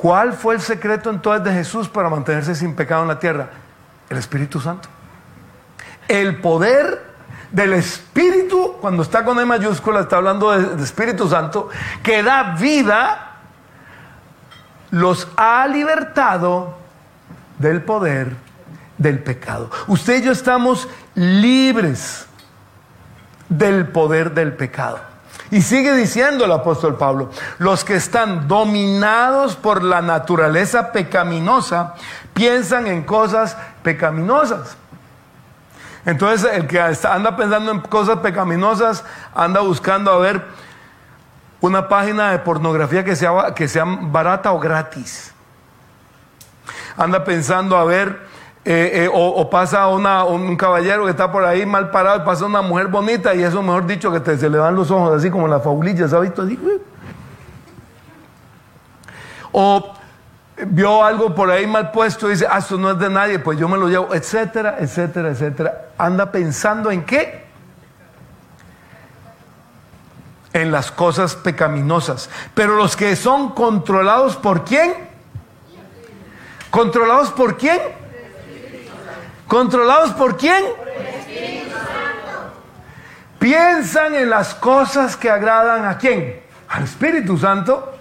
[0.00, 3.50] ¿Cuál fue el secreto entonces de Jesús para mantenerse sin pecado en la tierra?
[4.08, 4.88] El Espíritu Santo.
[6.08, 7.02] El poder
[7.52, 11.68] del Espíritu, cuando está con E mayúscula, está hablando de, de Espíritu Santo,
[12.02, 13.36] que da vida,
[14.90, 16.78] los ha libertado
[17.58, 18.34] del poder
[18.96, 19.70] del pecado.
[19.86, 22.26] Usted y yo estamos libres
[23.50, 25.09] del poder del pecado.
[25.50, 31.94] Y sigue diciendo el apóstol Pablo, los que están dominados por la naturaleza pecaminosa
[32.34, 34.76] piensan en cosas pecaminosas.
[36.06, 40.44] Entonces el que anda pensando en cosas pecaminosas anda buscando a ver
[41.60, 45.34] una página de pornografía que sea, que sea barata o gratis.
[46.96, 48.29] Anda pensando a ver
[48.62, 52.60] eh, eh, o, pasa una, un caballero que está por ahí mal parado, pasa una
[52.60, 55.48] mujer bonita y eso mejor dicho que te, se le van los ojos así como
[55.48, 56.28] la faulilla, ¿sabes?
[56.28, 56.58] visto así?
[59.50, 59.94] O
[60.66, 63.58] vio algo por ahí mal puesto y dice, ah, esto no es de nadie, pues
[63.58, 65.88] yo me lo llevo, etcétera, etcétera, etcétera.
[65.96, 67.46] Anda pensando en qué?
[70.52, 72.28] En las cosas pecaminosas.
[72.52, 75.08] Pero los que son controlados por quién?
[76.70, 77.80] ¿Controlados por quién?
[79.50, 80.62] ¿Controlados por quién?
[83.40, 86.40] Piensan en las cosas que agradan a quién?
[86.68, 87.96] Al Espíritu Santo.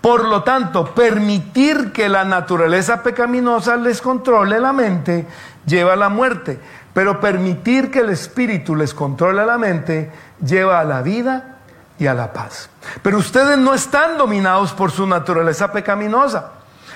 [0.00, 5.26] Por lo tanto, permitir que la naturaleza pecaminosa les controle la mente
[5.66, 6.60] lleva a la muerte.
[6.92, 11.56] Pero permitir que el Espíritu les controle la mente lleva a la vida
[11.98, 12.70] y a la paz.
[13.02, 16.52] Pero ustedes no están dominados por su naturaleza pecaminosa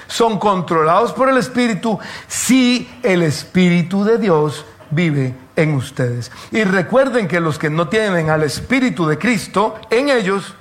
[0.08, 6.32] son controlados por el Espíritu si el Espíritu de Dios vive en ustedes.
[6.50, 10.54] Y recuerden que los que no tienen al Espíritu de Cristo en ellos,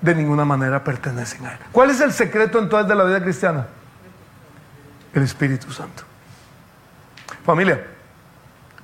[0.00, 1.58] de ninguna manera pertenecen a Él.
[1.70, 3.66] ¿Cuál es el secreto entonces de la vida cristiana?
[5.12, 6.02] El Espíritu Santo.
[7.44, 7.86] Familia,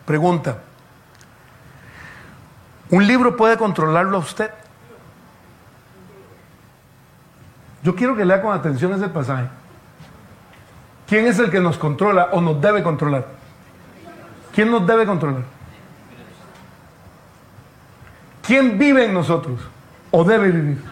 [0.04, 0.58] pregunta.
[2.90, 4.50] ¿Un libro puede controlarlo a usted?
[7.82, 9.48] Yo quiero que lea con atención ese pasaje.
[11.06, 13.26] ¿Quién es el que nos controla o nos debe controlar?
[14.54, 15.42] ¿Quién nos debe controlar?
[18.42, 19.60] ¿Quién vive en nosotros
[20.10, 20.82] o debe vivir?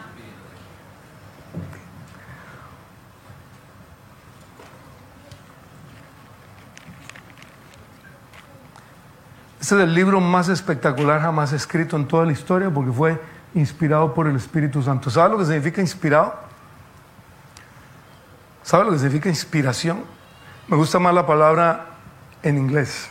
[9.61, 13.21] Este es el libro más espectacular jamás escrito en toda la historia porque fue
[13.55, 15.11] inspirado por el Espíritu Santo.
[15.11, 16.46] ¿Sabe lo que significa inspirado?
[18.67, 20.03] ¿Sabe lo que significa inspiración?
[20.67, 21.87] Me gusta más la palabra
[22.43, 23.09] en inglés.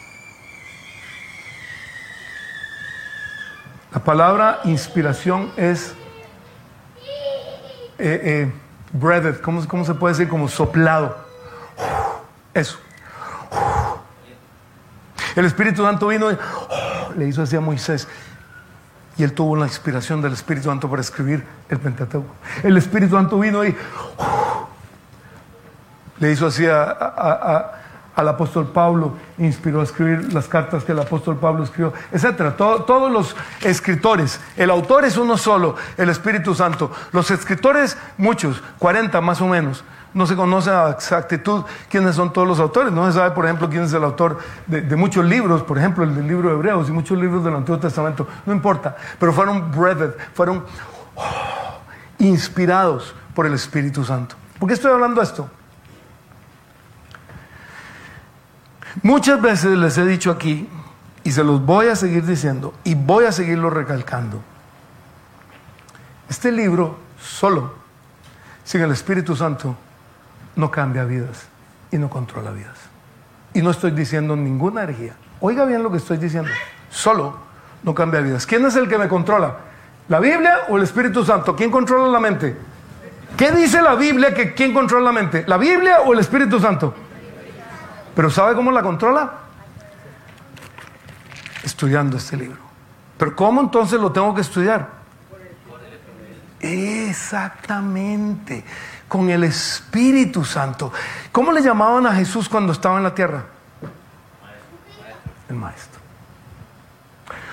[3.94, 5.94] La palabra inspiración es
[7.98, 8.52] eh, eh,
[8.92, 10.28] breathed, ¿cómo, ¿cómo se puede decir?
[10.28, 11.16] Como soplado.
[12.54, 12.78] Eso.
[15.38, 16.38] El Espíritu Santo vino y
[17.16, 18.10] le hizo así a Moisés.
[19.16, 22.36] Y él tuvo la inspiración del Espíritu Santo para escribir el Pentateuco.
[22.62, 23.74] El Espíritu Santo vino y
[26.20, 31.64] le hizo así al apóstol Pablo, inspiró a escribir las cartas que el apóstol Pablo
[31.64, 32.56] escribió, etc.
[32.56, 36.92] todos los escritores, el autor es uno solo, el Espíritu Santo.
[37.12, 39.84] Los escritores, muchos, 40 más o menos
[40.16, 42.92] no se conoce a exactitud quiénes son todos los autores.
[42.92, 46.16] No se sabe, por ejemplo, quién es el autor de, muchos libros, por ejemplo, el
[46.16, 48.26] del libro de Hebreos y muchos libros del Antiguo Testamento.
[48.46, 50.64] No importa, pero fueron breathed, fueron
[51.16, 51.80] oh,
[52.20, 54.38] inspirados por el Espíritu Santo.
[54.58, 55.50] ¿Por qué estoy hablando de esto?
[59.04, 60.68] Muchas veces les he dicho aquí,
[61.24, 64.42] y se los voy a seguir diciendo, y voy a seguirlo recalcando.
[66.30, 67.74] Este libro solo,
[68.64, 69.76] sin el Espíritu Santo,
[70.56, 71.48] no cambia vidas
[71.92, 72.78] y no controla vidas.
[73.54, 75.16] Y no estoy diciendo ninguna herejía.
[75.40, 76.50] Oiga bien lo que estoy diciendo.
[76.90, 77.38] Solo
[77.84, 78.46] no cambia vidas.
[78.46, 79.58] ¿Quién es el que me controla?
[80.08, 81.56] ¿La Biblia o el Espíritu Santo?
[81.56, 82.56] ¿Quién controla la mente?
[83.38, 85.44] ¿Qué dice la Biblia que quién controla la mente?
[85.48, 86.94] ¿La Biblia o el Espíritu Santo?
[88.16, 89.34] Pero ¿sabe cómo la controla?
[91.64, 92.58] Estudiando este libro.
[93.18, 94.88] Pero ¿cómo entonces lo tengo que estudiar?
[96.60, 98.64] Exactamente
[99.08, 100.92] con el Espíritu Santo.
[101.32, 103.44] ¿Cómo le llamaban a Jesús cuando estaba en la tierra?
[105.48, 106.02] El maestro.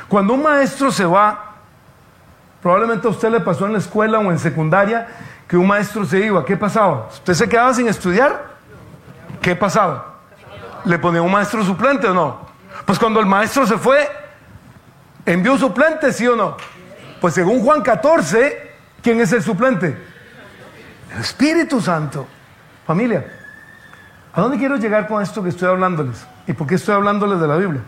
[0.08, 1.56] Cuando un maestro se va,
[2.62, 5.08] probablemente a usted le pasó en la escuela o en secundaria
[5.46, 6.44] que un maestro se iba.
[6.44, 7.08] ¿Qué pasaba?
[7.12, 8.52] ¿Usted se quedaba sin estudiar?
[9.40, 10.11] ¿Qué pasaba?
[10.84, 12.46] ¿Le ponía un maestro suplente o no?
[12.84, 14.08] Pues cuando el maestro se fue,
[15.24, 16.56] envió suplente, ¿sí o no?
[17.20, 19.96] Pues según Juan 14, ¿quién es el suplente?
[21.14, 22.26] El Espíritu Santo.
[22.86, 23.24] Familia,
[24.32, 26.26] ¿a dónde quiero llegar con esto que estoy hablándoles?
[26.46, 27.82] ¿Y por qué estoy hablándoles de la Biblia?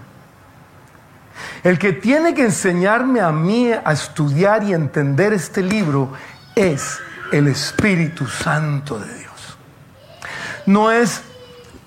[1.64, 6.12] El que tiene que enseñarme a mí a estudiar y entender este libro
[6.54, 7.00] es
[7.32, 9.58] el Espíritu Santo de Dios.
[10.66, 11.22] No es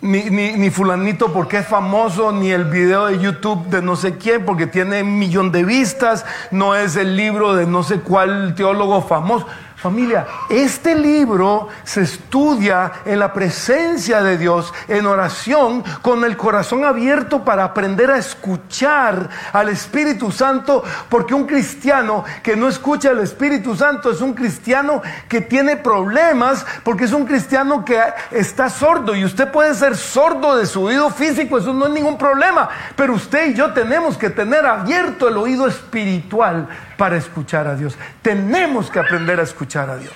[0.01, 4.45] ni, ni, fulanito porque es famoso, ni el video de YouTube de no sé quién
[4.45, 9.01] porque tiene un millón de vistas, no es el libro de no sé cuál teólogo
[9.01, 9.47] famoso.
[9.77, 16.83] Familia, este libro se estudia en la presencia de Dios, en oración, con el corazón
[16.83, 23.19] abierto para aprender a escuchar al Espíritu Santo, porque un cristiano que no escucha al
[23.19, 29.13] Espíritu Santo es un cristiano que tiene problemas, porque es un cristiano que está sordo
[29.13, 33.13] y usted puede ser sordo de su oído físico, eso no es ningún problema, pero
[33.13, 37.97] usted y yo tenemos que tener abierto el oído espiritual para escuchar a Dios.
[38.21, 40.13] Tenemos que aprender a escuchar a Dios.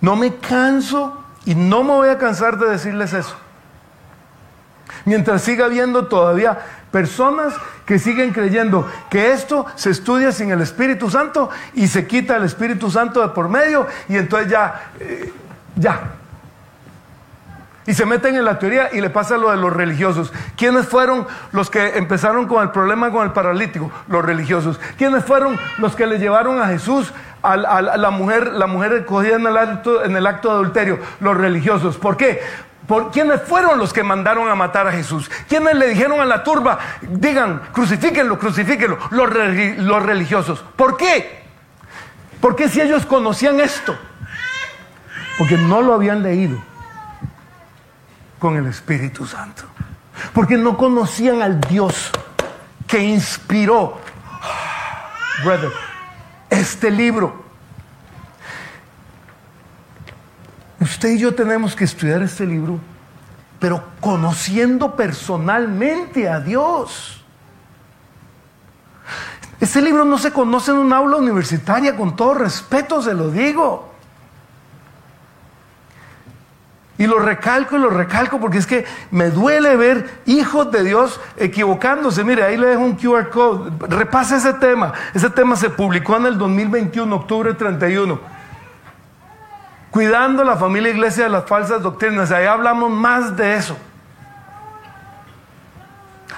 [0.00, 3.36] No me canso y no me voy a cansar de decirles eso.
[5.06, 6.58] Mientras siga habiendo todavía
[6.90, 7.54] personas
[7.86, 12.44] que siguen creyendo que esto se estudia sin el Espíritu Santo y se quita el
[12.44, 15.32] Espíritu Santo de por medio y entonces ya, eh,
[15.76, 16.12] ya,
[17.86, 20.32] y se meten en la teoría y le pasa lo de los religiosos.
[20.56, 23.90] ¿Quiénes fueron los que empezaron con el problema con el paralítico?
[24.08, 24.80] Los religiosos.
[24.96, 29.46] ¿Quiénes fueron los que le llevaron a Jesús a, la mujer, la mujer cogida en
[29.46, 30.98] el, acto, en el acto de adulterio?
[31.20, 31.98] Los religiosos.
[31.98, 32.40] ¿Por qué?
[32.86, 35.30] ¿Por quiénes fueron los que mandaron a matar a Jesús?
[35.48, 38.98] ¿Quiénes le dijeron a la turba, digan, crucifíquenlo, crucifíquenlo?
[39.10, 39.30] Los,
[39.78, 40.64] los religiosos.
[40.76, 41.44] ¿Por qué?
[42.40, 43.96] ¿Por qué si ellos conocían esto?
[45.38, 46.58] Porque no lo habían leído
[48.38, 49.64] con el Espíritu Santo.
[50.32, 52.10] Porque no conocían al Dios
[52.86, 53.98] que inspiró,
[56.50, 57.44] este libro.
[60.80, 62.78] Usted y yo tenemos que estudiar este libro,
[63.58, 67.24] pero conociendo personalmente a Dios.
[69.60, 73.93] Este libro no se conoce en una aula universitaria, con todo respeto se lo digo.
[76.96, 81.20] Y lo recalco y lo recalco porque es que me duele ver hijos de Dios
[81.36, 82.22] equivocándose.
[82.22, 83.72] Mire, ahí le dejo un QR code.
[83.88, 84.92] Repasa ese tema.
[85.12, 88.20] Ese tema se publicó en el 2021, octubre 31.
[89.90, 92.30] Cuidando la familia iglesia de las falsas doctrinas.
[92.30, 93.76] Ahí hablamos más de eso.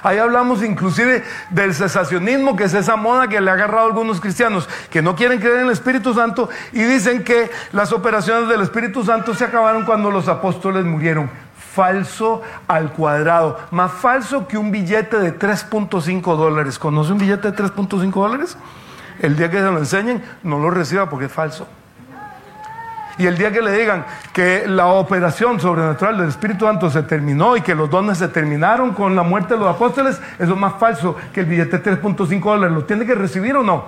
[0.03, 4.21] Ahí hablamos inclusive del cesacionismo, que es esa moda que le ha agarrado a algunos
[4.21, 8.61] cristianos que no quieren creer en el Espíritu Santo y dicen que las operaciones del
[8.61, 11.29] Espíritu Santo se acabaron cuando los apóstoles murieron.
[11.73, 13.59] Falso al cuadrado.
[13.71, 16.79] Más falso que un billete de 3.5 dólares.
[16.79, 18.57] ¿Conoce un billete de 3.5 dólares?
[19.19, 21.67] El día que se lo enseñen, no lo reciba porque es falso.
[23.17, 27.57] Y el día que le digan que la operación sobrenatural del Espíritu Santo se terminó
[27.57, 30.73] y que los dones se terminaron con la muerte de los apóstoles, eso es más
[30.79, 32.75] falso que el billete de 3.5 dólares.
[32.75, 33.85] ¿Lo tiene que recibir o no?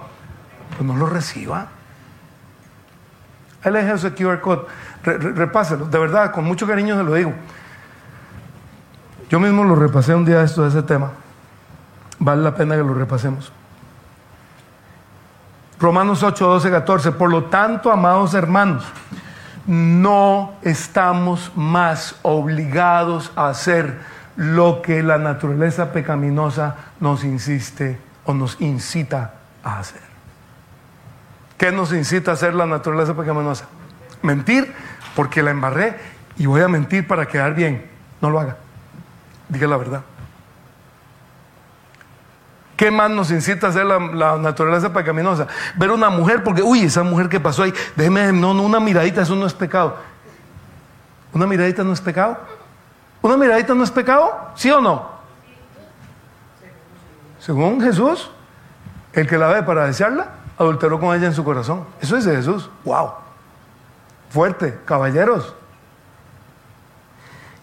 [0.75, 1.67] Pues no lo reciba.
[3.63, 4.65] Le dejé ese QR code.
[5.03, 5.85] repáselo.
[5.85, 7.33] De verdad, con mucho cariño se lo digo.
[9.29, 11.11] Yo mismo lo repasé un día esto de ese tema.
[12.17, 13.51] Vale la pena que lo repasemos.
[15.79, 17.11] Romanos 8, 12, 14.
[17.13, 18.83] Por lo tanto, amados hermanos,
[19.65, 23.99] no estamos más obligados a hacer
[24.35, 30.01] lo que la naturaleza pecaminosa nos insiste o nos incita a hacer.
[31.57, 33.65] ¿Qué nos incita a hacer la naturaleza pecaminosa?
[34.21, 34.73] Mentir
[35.15, 35.97] porque la embarré
[36.37, 37.85] y voy a mentir para quedar bien.
[38.21, 38.57] No lo haga.
[39.49, 40.01] Diga la verdad.
[42.79, 45.47] ¿Qué más nos incita a hacer la, naturaleza pecaminosa?
[45.75, 49.21] Ver una mujer, porque, uy, esa mujer que pasó ahí, déjeme, no, no, una miradita,
[49.21, 49.97] eso no es pecado.
[51.33, 52.37] ¿Una miradita no es pecado?
[53.21, 54.33] ¿Una miradita no es pecado?
[54.55, 55.09] ¿Sí o no?
[57.39, 58.31] Según Jesús,
[59.11, 61.83] el que la ve para desearla, adulteró con ella en su corazón.
[61.99, 62.69] Eso es de Jesús.
[62.85, 63.11] ¡Wow!
[64.29, 65.53] Fuerte, caballeros.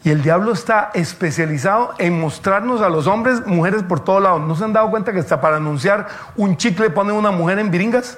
[0.06, 4.40] Y el diablo está especializado en mostrarnos a los hombres mujeres por todos lados.
[4.40, 7.72] ¿No se han dado cuenta que hasta para anunciar un chicle pone una mujer en
[7.72, 8.16] viringas?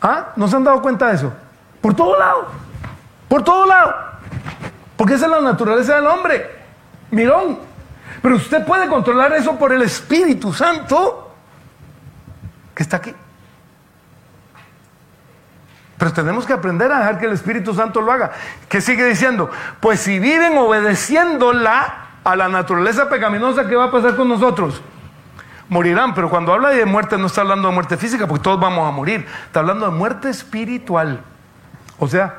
[0.00, 0.28] ¿Ah?
[0.36, 1.32] ¿No se han dado cuenta de eso?
[1.80, 2.46] Por todo lado.
[3.28, 3.96] Por todo lado.
[4.96, 6.48] Porque esa es la naturaleza del hombre.
[7.10, 7.58] Mirón.
[8.22, 11.32] Pero usted puede controlar eso por el Espíritu Santo
[12.76, 13.12] que está aquí.
[15.98, 18.30] Pero tenemos que aprender a dejar que el Espíritu Santo lo haga.
[18.68, 19.50] ¿Qué sigue diciendo?
[19.80, 24.80] Pues si viven obedeciéndola a la naturaleza pecaminosa, ¿qué va a pasar con nosotros?
[25.68, 28.88] Morirán, pero cuando habla de muerte no está hablando de muerte física, porque todos vamos
[28.88, 29.26] a morir.
[29.46, 31.20] Está hablando de muerte espiritual.
[31.98, 32.36] O sea,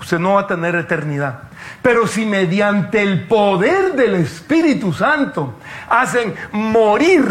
[0.00, 1.44] usted no va a tener eternidad.
[1.82, 5.54] Pero si mediante el poder del Espíritu Santo
[5.88, 7.24] hacen morir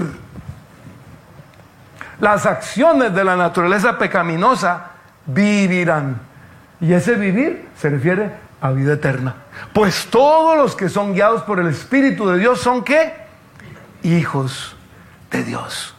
[2.19, 4.92] las acciones de la naturaleza pecaminosa,
[5.25, 6.21] vivirán.
[6.81, 8.31] Y ese vivir se refiere
[8.61, 9.35] a vida eterna.
[9.73, 13.13] Pues todos los que son guiados por el Espíritu de Dios son qué?
[14.03, 14.75] Hijos
[15.31, 15.95] de Dios.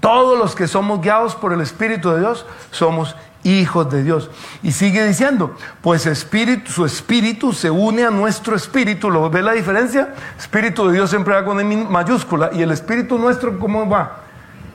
[0.00, 4.30] Todos los que somos guiados por el Espíritu de Dios somos hijos de Dios.
[4.62, 9.10] Y sigue diciendo, pues espíritu, su espíritu se une a nuestro espíritu.
[9.10, 10.14] ¿Lo ve la diferencia?
[10.38, 12.50] Espíritu de Dios siempre va con M mayúscula.
[12.52, 14.18] ¿Y el espíritu nuestro cómo va?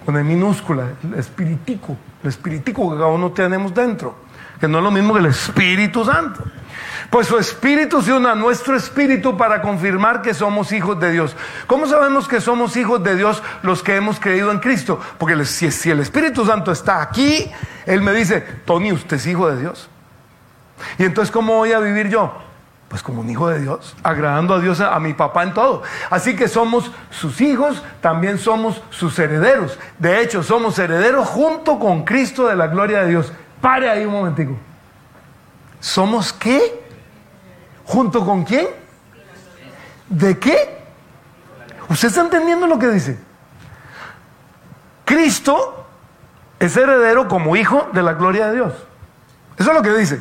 [0.05, 4.15] Con el minúscula, el espiritico el espiritico que cada uno tenemos dentro,
[4.59, 6.43] que no es lo mismo que el Espíritu Santo.
[7.09, 11.35] Pues su espíritu se une a nuestro espíritu para confirmar que somos hijos de Dios.
[11.65, 14.99] ¿Cómo sabemos que somos hijos de Dios los que hemos creído en Cristo?
[15.17, 17.49] Porque si, si el Espíritu Santo está aquí,
[17.85, 19.89] Él me dice, Tony, usted es hijo de Dios.
[20.97, 22.46] Y entonces, ¿cómo voy a vivir yo?
[22.97, 25.83] Pues como un hijo de Dios, agradando a Dios, a, mi papá en todo.
[26.09, 29.77] Así que somos sus hijos, también somos sus herederos.
[29.99, 33.31] De hecho, somos herederos junto con Cristo de la gloria de Dios.
[33.61, 34.57] Pare ahí un momentico.
[35.79, 36.89] ¿Somos qué?
[37.85, 38.65] ¿Junto con quién?
[40.09, 40.81] ¿De qué?
[41.89, 43.19] ¿Usted está entendiendo lo que dice?
[45.05, 45.85] Cristo
[46.57, 48.73] es heredero como hijo de la gloria de Dios.
[49.55, 50.19] Eso es lo que dice.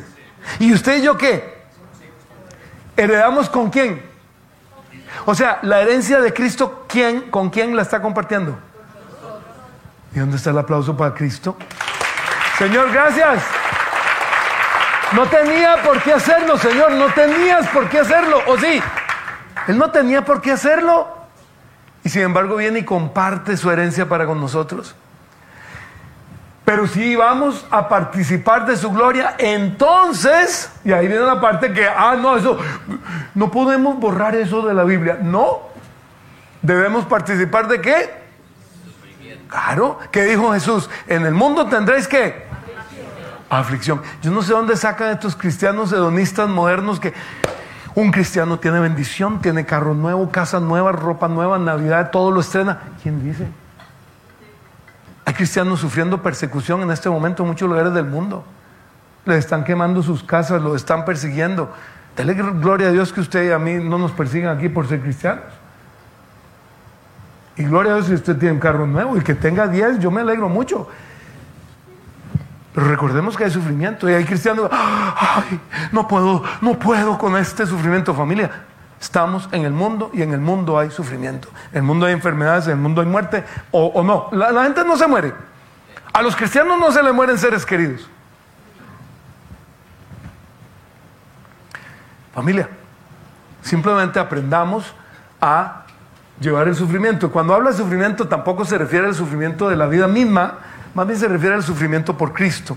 [0.59, 1.56] ¿Y usted y yo qué?
[2.97, 4.03] ¿Heredamos con quién?
[5.25, 8.59] O sea, la herencia de Cristo, ¿quién, ¿con quién la está compartiendo?
[10.15, 11.57] ¿Y dónde está el aplauso para Cristo?
[12.59, 13.43] Señor, gracias.
[15.13, 16.93] No tenía por qué hacerlo, Señor.
[16.93, 18.41] No tenías por qué hacerlo.
[18.47, 18.83] ¿O sí?
[19.69, 21.09] Él no tenía por qué hacerlo.
[22.03, 24.95] Y sin embargo viene y comparte su herencia para con nosotros.
[26.67, 31.87] Pero si vamos a participar de su gloria, entonces, y ahí viene la parte que,
[31.87, 32.59] ah, no, eso,
[33.37, 35.17] no podemos borrar eso de la Biblia.
[35.23, 35.61] No,
[36.63, 38.11] debemos participar de qué?
[39.49, 40.91] Claro, ¿qué dijo Jesús?
[41.07, 42.47] En el mundo tendréis que
[43.49, 44.03] aflicción.
[44.21, 47.15] Yo no sé dónde sacan estos cristianos hedonistas modernos que
[47.95, 52.81] un cristiano tiene bendición, tiene carro nuevo, casa nueva, ropa nueva, Navidad, todo lo estrena.
[53.05, 53.47] ¿Quién dice?
[55.27, 58.45] Hay cristianos sufriendo persecución en este momento en muchos lugares del mundo.
[59.25, 61.75] Les están quemando sus casas, los están persiguiendo.
[62.17, 65.01] Dele gloria a Dios que usted y a mí no nos persiguen aquí por ser
[65.03, 65.43] cristianos.
[67.57, 70.13] Y gloria a Dios si usted tiene un carro nuevo y que tenga 10, yo
[70.13, 70.89] me alegro mucho.
[72.73, 75.61] Pero recordemos que hay sufrimiento y hay cristianos, ay,
[75.91, 78.51] no puedo, no puedo con este sufrimiento, familia.
[79.01, 81.49] Estamos en el mundo y en el mundo hay sufrimiento.
[81.73, 84.29] En el mundo hay enfermedades, en el mundo hay muerte o, no.
[84.33, 85.33] La, la gente no se muere.
[86.13, 88.09] A los cristianos no se le mueren seres queridos.
[92.35, 92.69] Familia,
[93.63, 94.95] simplemente aprendamos
[95.41, 95.85] a
[96.41, 97.31] llevar el sufrimiento.
[97.31, 100.59] Cuando habla de sufrimiento tampoco se refiere al sufrimiento de la vida misma,
[100.95, 102.77] más bien se refiere al sufrimiento por Cristo,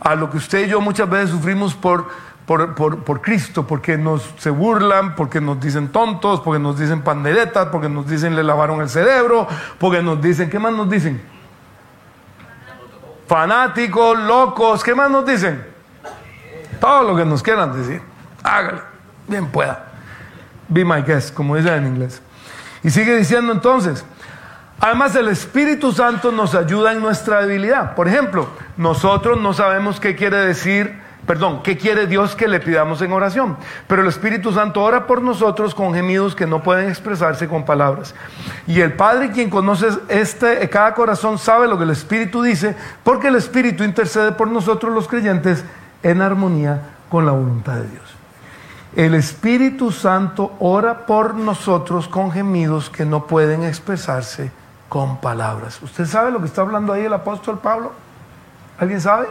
[0.00, 2.08] a lo que usted y yo muchas veces sufrimos por,
[2.46, 7.88] por, Cristo, porque nos se burlan, porque nos dicen tontos, porque nos dicen panderetas, porque
[7.88, 11.20] nos dicen le lavaron el cerebro, porque nos dicen, ¿qué más nos dicen?
[13.26, 15.66] Fanáticos, locos, ¿qué más nos dicen?
[16.80, 18.00] Todo lo que nos quieran decir.
[18.44, 18.82] Hágale,
[19.26, 19.86] bien pueda.
[20.68, 22.22] Be my guest, como dice en inglés.
[22.84, 24.04] Y sigue diciendo entonces,
[24.78, 27.94] Además, el Espíritu Santo nos ayuda en nuestra debilidad.
[27.94, 33.02] Por ejemplo, nosotros no sabemos qué quiere decir, perdón, qué quiere Dios que le pidamos
[33.02, 33.56] en oración.
[33.86, 38.14] Pero el Espíritu Santo ora por nosotros con gemidos que no pueden expresarse con palabras.
[38.66, 43.28] Y el Padre, quien conoce este, cada corazón, sabe lo que el Espíritu dice, porque
[43.28, 45.64] el Espíritu intercede por nosotros los creyentes
[46.02, 48.16] en armonía con la voluntad de Dios.
[48.94, 54.50] El Espíritu Santo ora por nosotros con gemidos que no pueden expresarse
[54.88, 55.82] con palabras.
[55.82, 57.92] ¿Usted sabe lo que está hablando ahí el apóstol Pablo?
[58.78, 59.26] ¿Alguien sabe?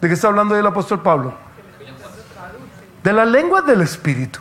[0.00, 1.34] ¿De qué está hablando el apóstol Pablo?
[3.02, 4.40] De la lengua del Espíritu.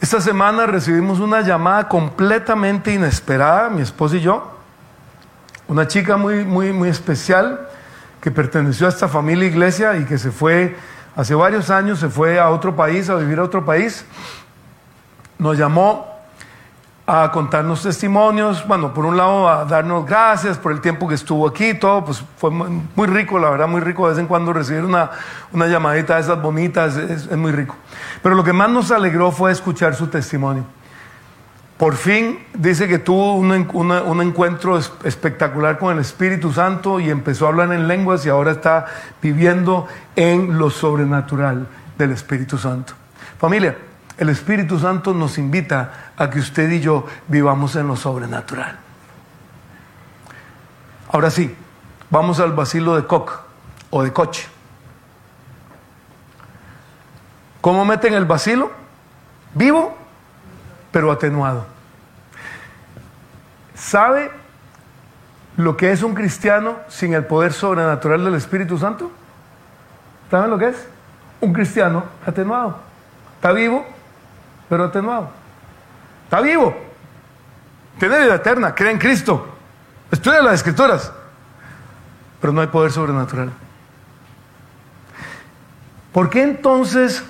[0.00, 4.58] Esta semana recibimos una llamada completamente inesperada, mi esposo y yo.
[5.66, 7.68] Una chica muy, muy, muy especial
[8.20, 10.76] que perteneció a esta familia iglesia y que se fue
[11.16, 14.04] hace varios años, se fue a otro país, a vivir a otro país.
[15.38, 16.17] Nos llamó
[17.10, 21.48] a contarnos testimonios, bueno, por un lado a darnos gracias por el tiempo que estuvo
[21.48, 24.84] aquí, todo, pues fue muy rico, la verdad, muy rico de vez en cuando recibir
[24.84, 25.10] una,
[25.50, 27.76] una llamadita de esas bonitas, es, muy rico.
[28.22, 30.66] Pero lo que más nos alegró fue escuchar su testimonio.
[31.78, 37.46] Por fin dice que tuvo un, un encuentro espectacular con el Espíritu Santo y empezó
[37.46, 38.84] a hablar en lenguas y ahora está
[39.22, 42.92] viviendo en lo sobrenatural del Espíritu Santo.
[43.38, 43.78] Familia,
[44.18, 48.76] el Espíritu Santo nos invita a que usted y yo vivamos en lo sobrenatural.
[51.10, 51.56] Ahora sí,
[52.10, 53.30] vamos al vacilo de Koch
[53.90, 54.46] o de coche.
[57.60, 58.70] ¿Cómo meten el vacilo?
[59.54, 59.96] Vivo,
[60.90, 61.66] pero atenuado.
[63.74, 64.30] ¿Sabe
[65.56, 69.12] lo que es un cristiano sin el poder sobrenatural del Espíritu Santo?
[70.30, 70.88] ¿Saben lo que es?
[71.40, 72.78] Un cristiano atenuado.
[73.36, 73.86] Está vivo,
[74.68, 75.30] pero atenuado.
[76.24, 76.76] Está vivo.
[77.98, 79.54] Tiene vida eterna, cree en Cristo.
[80.10, 81.12] Estudia las escrituras.
[82.40, 83.50] Pero no hay poder sobrenatural.
[86.12, 87.24] ¿Por qué entonces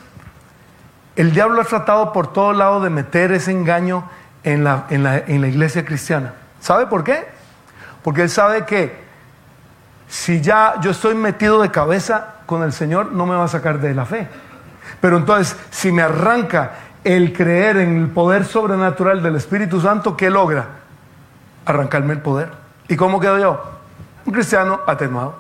[1.17, 4.09] el diablo ha tratado por todo lado de meter ese engaño
[4.45, 6.35] en la, en la, en la iglesia cristiana?
[6.61, 7.27] ¿Sabe por qué?
[8.03, 9.09] Porque él sabe que
[10.09, 13.81] si ya yo estoy metido de cabeza con el Señor, no me va a sacar
[13.81, 14.29] de la fe.
[15.01, 16.73] Pero entonces, si me arranca
[17.09, 20.67] el creer en el poder sobrenatural del Espíritu Santo, ¿qué logra?
[21.65, 22.51] Arrancarme el poder.
[22.87, 23.63] ¿Y cómo quedo yo?
[24.27, 25.37] Un cristiano atenuado.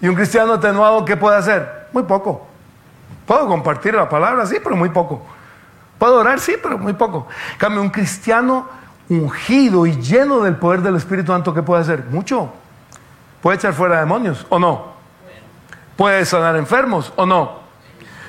[0.00, 1.88] ¿Y un cristiano atenuado qué puede hacer?
[1.92, 2.46] Muy poco.
[3.26, 5.26] Puedo compartir la palabra, sí, pero muy poco.
[5.98, 7.26] Puedo orar, sí, pero muy poco.
[7.58, 8.68] Cambio, un cristiano
[9.08, 12.04] ungido y lleno del poder del Espíritu Santo, ¿qué puede hacer?
[12.04, 12.48] Mucho.
[13.42, 14.84] Puede echar fuera demonios o no.
[15.96, 17.58] Puede sanar enfermos o no.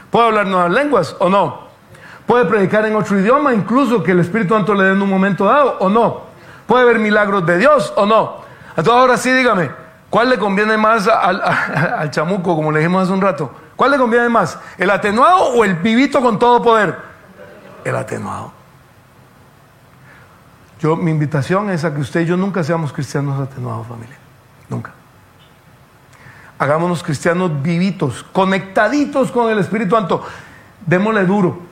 [0.09, 1.70] Puede hablar nuevas lenguas o no
[2.25, 5.45] puede predicar en otro idioma, incluso que el Espíritu Santo le dé en un momento
[5.45, 6.21] dado, o no.
[6.67, 8.41] Puede ver milagros de Dios, o no.
[8.69, 9.69] Entonces ahora sí, dígame,
[10.09, 13.51] ¿cuál le conviene más al, chamuco, como le dijimos hace un rato?
[13.75, 14.57] ¿Cuál le conviene más?
[14.77, 16.95] ¿El atenuado o el vivito con todo poder?
[17.83, 18.53] El atenuado.
[20.79, 24.17] Yo, mi invitación es a que usted y yo nunca seamos cristianos atenuados, familia.
[24.69, 24.91] Nunca.
[26.57, 30.23] Hagámonos cristianos vivitos, conectaditos con el Espíritu Santo.
[30.85, 31.70] Démosle duro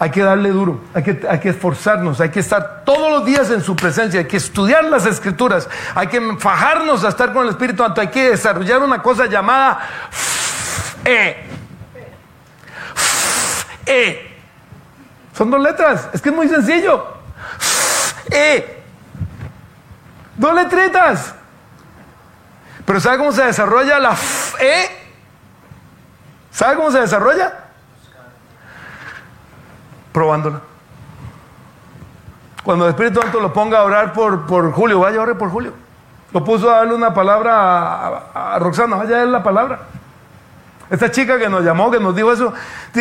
[0.00, 3.50] Hay que darle duro, hay que, hay que esforzarnos, hay que estar todos los días
[3.50, 7.50] en su presencia, hay que estudiar las escrituras, hay que fajarnos a estar con el
[7.50, 9.78] Espíritu Santo, hay que desarrollar una cosa llamada
[11.04, 11.36] E.
[13.84, 14.36] E.
[15.36, 17.06] Son dos letras, es que es muy sencillo.
[18.30, 18.82] E.
[20.34, 21.34] Dos letritas.
[22.86, 24.16] Pero ¿sabe cómo se desarrolla la
[24.60, 24.88] E?
[26.50, 27.69] ¿Sabe cómo se desarrolla?
[30.12, 30.60] Probándola.
[32.62, 35.50] Cuando el Espíritu Santo lo ponga a orar por, por Julio, vaya a orar por
[35.50, 35.72] Julio.
[36.32, 39.80] Lo puso a darle una palabra a, Roxana, vaya a darle la palabra.
[40.90, 42.52] Esta chica que nos llamó, que nos dijo eso,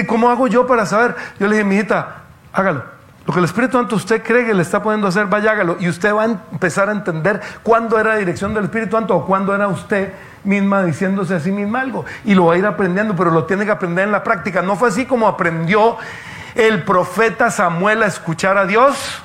[0.08, 1.16] ¿cómo hago yo para saber?
[1.40, 2.84] Yo le dije, mi hijita, hágalo.
[3.26, 5.78] Lo que el Espíritu Santo usted cree que le está poniendo hacer, vaya hágalo.
[5.80, 9.26] Y usted va a empezar a entender cuándo era la dirección del Espíritu Santo o
[9.26, 12.06] cuándo era usted misma diciéndose a sí misma algo.
[12.26, 14.64] Y lo va a ir aprendiendo, pero lo tiene que aprender en la práctica.
[14.64, 15.98] No fue así como aprendió
[16.56, 19.22] el profeta Samuel a escuchar a Dios?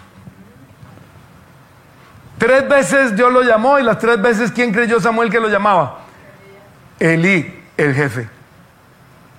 [2.38, 6.00] Tres veces Dios lo llamó y las tres veces ¿quién creyó Samuel que lo llamaba?
[6.98, 8.28] Elí, el jefe,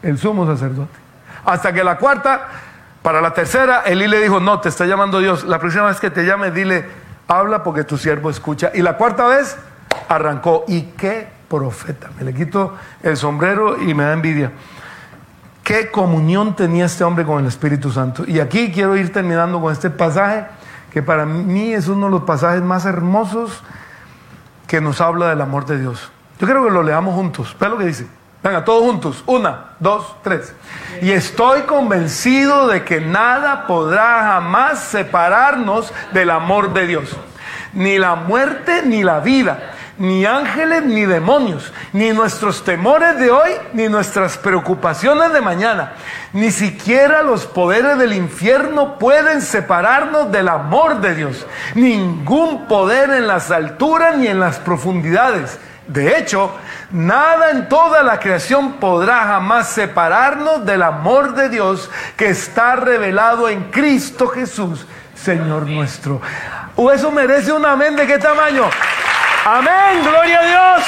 [0.02, 0.98] el sumo sacerdote.
[1.46, 2.48] Hasta que la cuarta,
[3.02, 5.44] para la tercera, Elí le dijo, no, te está llamando Dios.
[5.44, 6.86] La próxima vez que te llame, dile,
[7.28, 8.72] habla porque tu siervo escucha.
[8.74, 9.58] Y la cuarta vez,
[10.10, 10.66] arrancó.
[10.68, 12.10] ¿Y qué profeta?
[12.18, 14.52] Me le quito el sombrero y me da envidia
[15.66, 18.24] qué comunión tenía este hombre con el Espíritu Santo.
[18.26, 20.46] Y aquí quiero ir terminando con este pasaje,
[20.94, 23.64] que para mí es uno de los pasajes más hermosos
[24.68, 26.12] que nos habla del amor de Dios.
[26.40, 27.56] Yo quiero que lo leamos juntos.
[27.60, 28.08] Ve lo que dice.
[28.44, 29.24] Venga, todos juntos.
[29.26, 30.54] Una, dos, tres.
[31.02, 37.18] Y estoy convencido de que nada podrá jamás separarnos del amor de Dios.
[37.74, 43.52] Ni la muerte ni la vida ni ángeles ni demonios, ni nuestros temores de hoy,
[43.74, 45.94] ni nuestras preocupaciones de mañana,
[46.34, 51.46] ni siquiera los poderes del infierno pueden separarnos del amor de Dios.
[51.76, 55.58] Ningún poder en las alturas ni en las profundidades.
[55.88, 56.52] De hecho,
[56.92, 63.48] nada en toda la creación podrá jamás separarnos del amor de Dios que está revelado
[63.50, 64.86] en Cristo Jesús,
[65.16, 66.22] Señor nuestro.
[66.76, 68.64] ¿O eso merece un amén de qué tamaño?
[69.46, 70.88] Amén, gloria a Dios.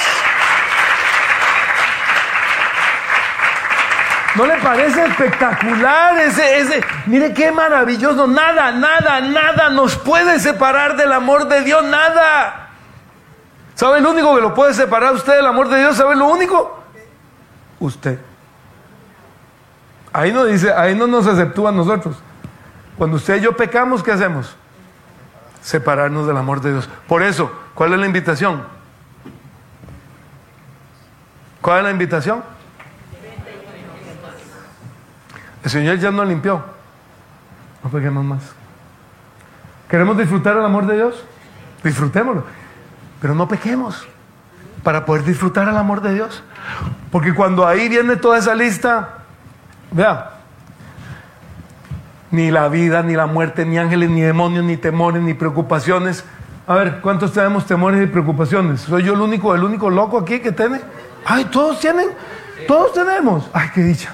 [4.36, 6.82] ¿No le parece espectacular ese, ese?
[7.05, 8.26] Mire qué maravilloso.
[8.26, 11.84] Nada, nada, nada nos puede separar del amor de Dios.
[11.84, 12.70] Nada.
[13.76, 15.95] ¿Sabe el único que lo puede separar usted del amor de Dios?
[15.95, 16.84] ¿Sabe lo único?
[17.80, 18.20] Usted.
[20.14, 22.16] Ahí no dice, ahí no nos aceptúa a nosotros.
[22.97, 24.55] Cuando usted y yo pecamos, ¿qué hacemos?
[25.62, 26.89] Separarnos del amor de Dios.
[27.08, 28.64] Por eso, ¿Cuál es la invitación?
[31.62, 32.43] ¿Cuál es la invitación?
[35.64, 36.64] El Señor ya nos limpió.
[37.84, 38.41] No peguemos más.
[39.88, 41.24] ¿Queremos disfrutar el amor de Dios?
[41.84, 42.45] Disfrutémoslo.
[43.22, 44.08] Pero no pequemos
[44.82, 46.41] para poder disfrutar el amor de Dios.
[47.12, 49.20] Porque cuando ahí viene toda esa lista,
[49.91, 50.32] vea,
[52.32, 56.23] ni la vida, ni la muerte, ni ángeles, ni demonios, ni temores, ni preocupaciones,
[56.67, 58.82] a ver, ¿cuántos tenemos temores y preocupaciones?
[58.82, 60.82] ¿Soy yo el único, el único loco aquí que tiene?
[61.25, 62.09] Ay, todos tienen,
[62.67, 63.49] todos tenemos.
[63.53, 64.11] Ay, qué dicha.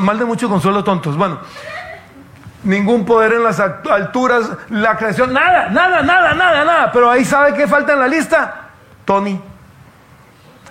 [0.00, 1.14] mal de mucho consuelo tontos.
[1.14, 1.40] Bueno,
[2.64, 6.90] ningún poder en las alturas, la creación, nada, nada, nada, nada, nada.
[6.90, 8.70] Pero ahí sabe qué falta en la lista.
[9.04, 9.38] Tony.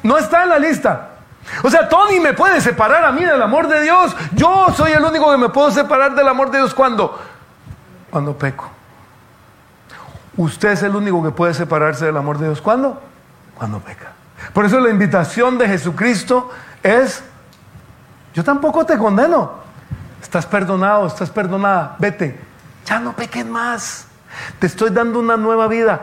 [0.01, 1.10] No está en la lista.
[1.63, 4.15] O sea, Tony me puede separar a mí del amor de Dios.
[4.33, 7.19] Yo soy el único que me puedo separar del amor de Dios cuando,
[8.09, 8.69] cuando peco.
[10.37, 12.61] Usted es el único que puede separarse del amor de Dios.
[12.61, 13.01] ¿Cuándo?
[13.55, 14.13] Cuando peca.
[14.53, 16.49] Por eso la invitación de Jesucristo
[16.81, 17.23] es,
[18.33, 19.61] yo tampoco te condeno.
[20.21, 21.95] Estás perdonado, estás perdonada.
[21.99, 22.39] Vete.
[22.85, 24.07] Ya no peques más.
[24.59, 26.01] Te estoy dando una nueva vida.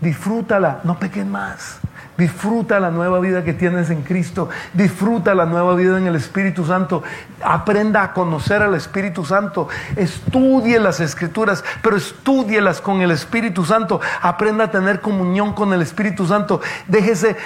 [0.00, 1.78] Disfrútala, no peques más.
[2.16, 4.48] Disfruta la nueva vida que tienes en Cristo.
[4.72, 7.02] Disfruta la nueva vida en el Espíritu Santo.
[7.42, 9.68] Aprenda a conocer al Espíritu Santo.
[9.96, 14.00] Estudie las escrituras, pero estudielas con el Espíritu Santo.
[14.22, 16.60] Aprenda a tener comunión con el Espíritu Santo.
[16.86, 17.36] Déjese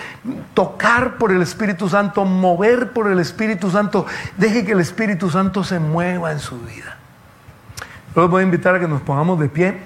[0.53, 4.05] tocar por el Espíritu Santo, mover por el Espíritu Santo.
[4.37, 6.99] Deje que el Espíritu Santo se mueva en su vida.
[8.15, 9.79] Los voy a invitar a que nos pongamos de pie.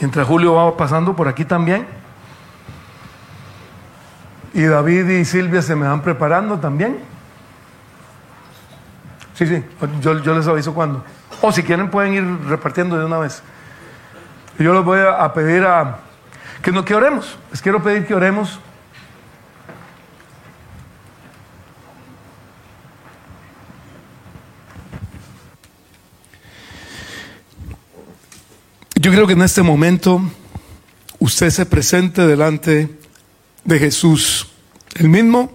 [0.00, 1.99] Mientras Julio va pasando por aquí también.
[4.52, 6.98] Y David y Silvia se me van preparando también.
[9.34, 9.64] Sí, sí,
[10.02, 11.04] yo, les aviso cuando.
[11.40, 13.42] O si quieren pueden ir repartiendo de una vez.
[14.58, 16.00] Yo les voy a, pedir a
[16.62, 17.38] que no que oremos.
[17.50, 18.60] Les quiero pedir que oremos.
[28.96, 30.20] Yo creo que en este momento
[31.18, 32.99] usted se presente delante
[33.64, 34.48] de Jesús,
[34.96, 35.52] el mismo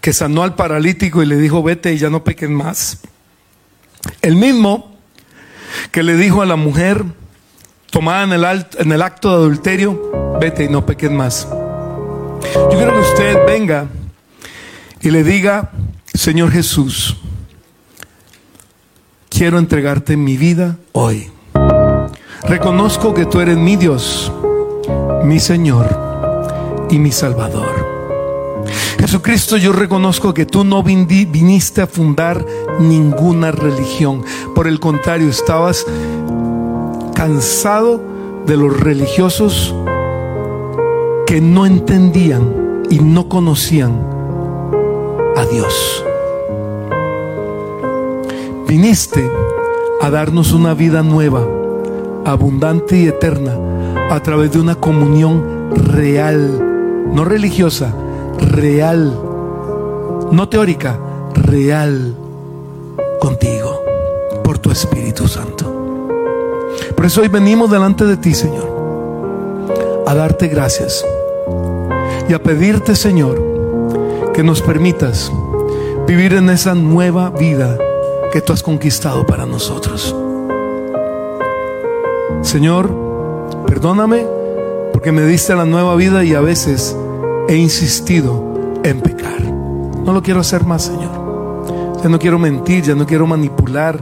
[0.00, 3.00] que sanó al paralítico y le dijo, vete y ya no pequen más.
[4.22, 4.96] El mismo
[5.90, 7.04] que le dijo a la mujer
[7.90, 11.46] tomada en el, en el acto de adulterio, vete y no pequen más.
[12.54, 13.88] Yo quiero que usted venga
[15.02, 15.70] y le diga,
[16.14, 17.16] Señor Jesús,
[19.28, 21.30] quiero entregarte mi vida hoy.
[22.44, 24.32] Reconozco que tú eres mi Dios,
[25.24, 25.86] mi Señor
[26.90, 27.88] y mi Salvador.
[28.98, 32.44] Jesucristo, yo reconozco que tú no viniste a fundar
[32.78, 34.22] ninguna religión.
[34.54, 35.86] Por el contrario, estabas
[37.14, 38.02] cansado
[38.46, 39.74] de los religiosos
[41.26, 43.92] que no entendían y no conocían
[45.36, 46.04] a Dios.
[48.66, 49.30] Viniste
[50.00, 51.46] a darnos una vida nueva,
[52.24, 53.58] abundante y eterna
[54.10, 57.94] a través de una comunión real, no religiosa,
[58.38, 59.16] real,
[60.32, 60.98] no teórica,
[61.34, 62.16] real
[63.20, 63.80] contigo,
[64.42, 65.64] por tu Espíritu Santo.
[66.96, 68.68] Por eso hoy venimos delante de ti, Señor,
[70.06, 71.04] a darte gracias
[72.28, 73.40] y a pedirte, Señor,
[74.34, 75.30] que nos permitas
[76.08, 77.78] vivir en esa nueva vida
[78.32, 80.16] que tú has conquistado para nosotros.
[82.42, 83.09] Señor,
[83.70, 84.26] perdóname
[84.92, 86.96] porque me diste la nueva vida y a veces
[87.48, 89.40] he insistido en pecar.
[90.04, 92.00] No lo quiero hacer más, Señor.
[92.02, 94.00] Ya no quiero mentir, ya no quiero manipular,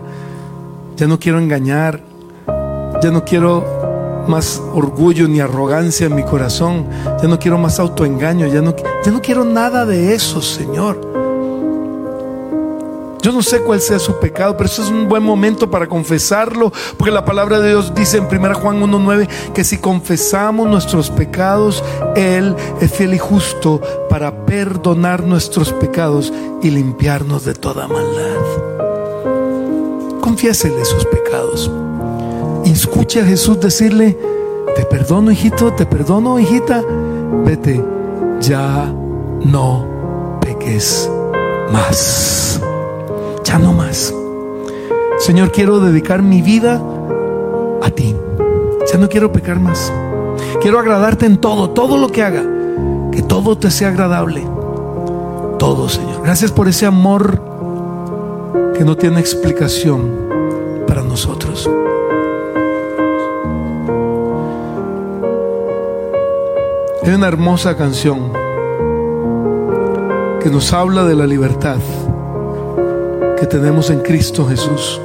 [0.96, 2.00] ya no quiero engañar,
[3.02, 6.86] ya no quiero más orgullo ni arrogancia en mi corazón,
[7.20, 11.17] ya no quiero más autoengaño, ya no, no quiero nada de eso, Señor.
[13.22, 16.72] Yo no sé cuál sea su pecado, pero eso es un buen momento para confesarlo,
[16.96, 21.82] porque la palabra de Dios dice en 1 Juan 1.9 que si confesamos nuestros pecados,
[22.14, 28.38] Él es fiel y justo para perdonar nuestros pecados y limpiarnos de toda maldad.
[30.20, 31.70] Confiésele sus pecados.
[32.64, 34.16] Escuche a Jesús decirle,
[34.76, 36.84] te perdono hijito, te perdono hijita,
[37.44, 37.84] vete,
[38.40, 38.92] ya
[39.44, 41.10] no peques
[41.72, 42.60] más
[43.48, 44.14] ya no más.
[45.18, 46.82] Señor, quiero dedicar mi vida
[47.82, 48.14] a ti.
[48.92, 49.90] Ya no quiero pecar más.
[50.60, 52.44] Quiero agradarte en todo, todo lo que haga.
[53.10, 54.46] Que todo te sea agradable.
[55.58, 56.20] Todo, Señor.
[56.22, 57.42] Gracias por ese amor
[58.76, 60.28] que no tiene explicación
[60.86, 61.70] para nosotros.
[67.02, 68.30] Hay una hermosa canción
[70.42, 71.78] que nos habla de la libertad
[73.38, 75.00] que tenemos en Cristo Jesús.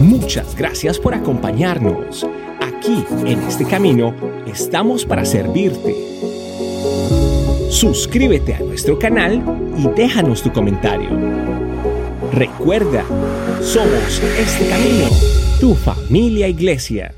[0.00, 2.26] Muchas gracias por acompañarnos.
[2.60, 4.14] Aquí, en este camino,
[4.46, 5.94] estamos para servirte.
[7.70, 9.42] Suscríbete a nuestro canal
[9.78, 11.10] y déjanos tu comentario.
[12.32, 13.04] Recuerda,
[13.60, 15.06] somos este camino,
[15.60, 17.14] tu familia iglesia.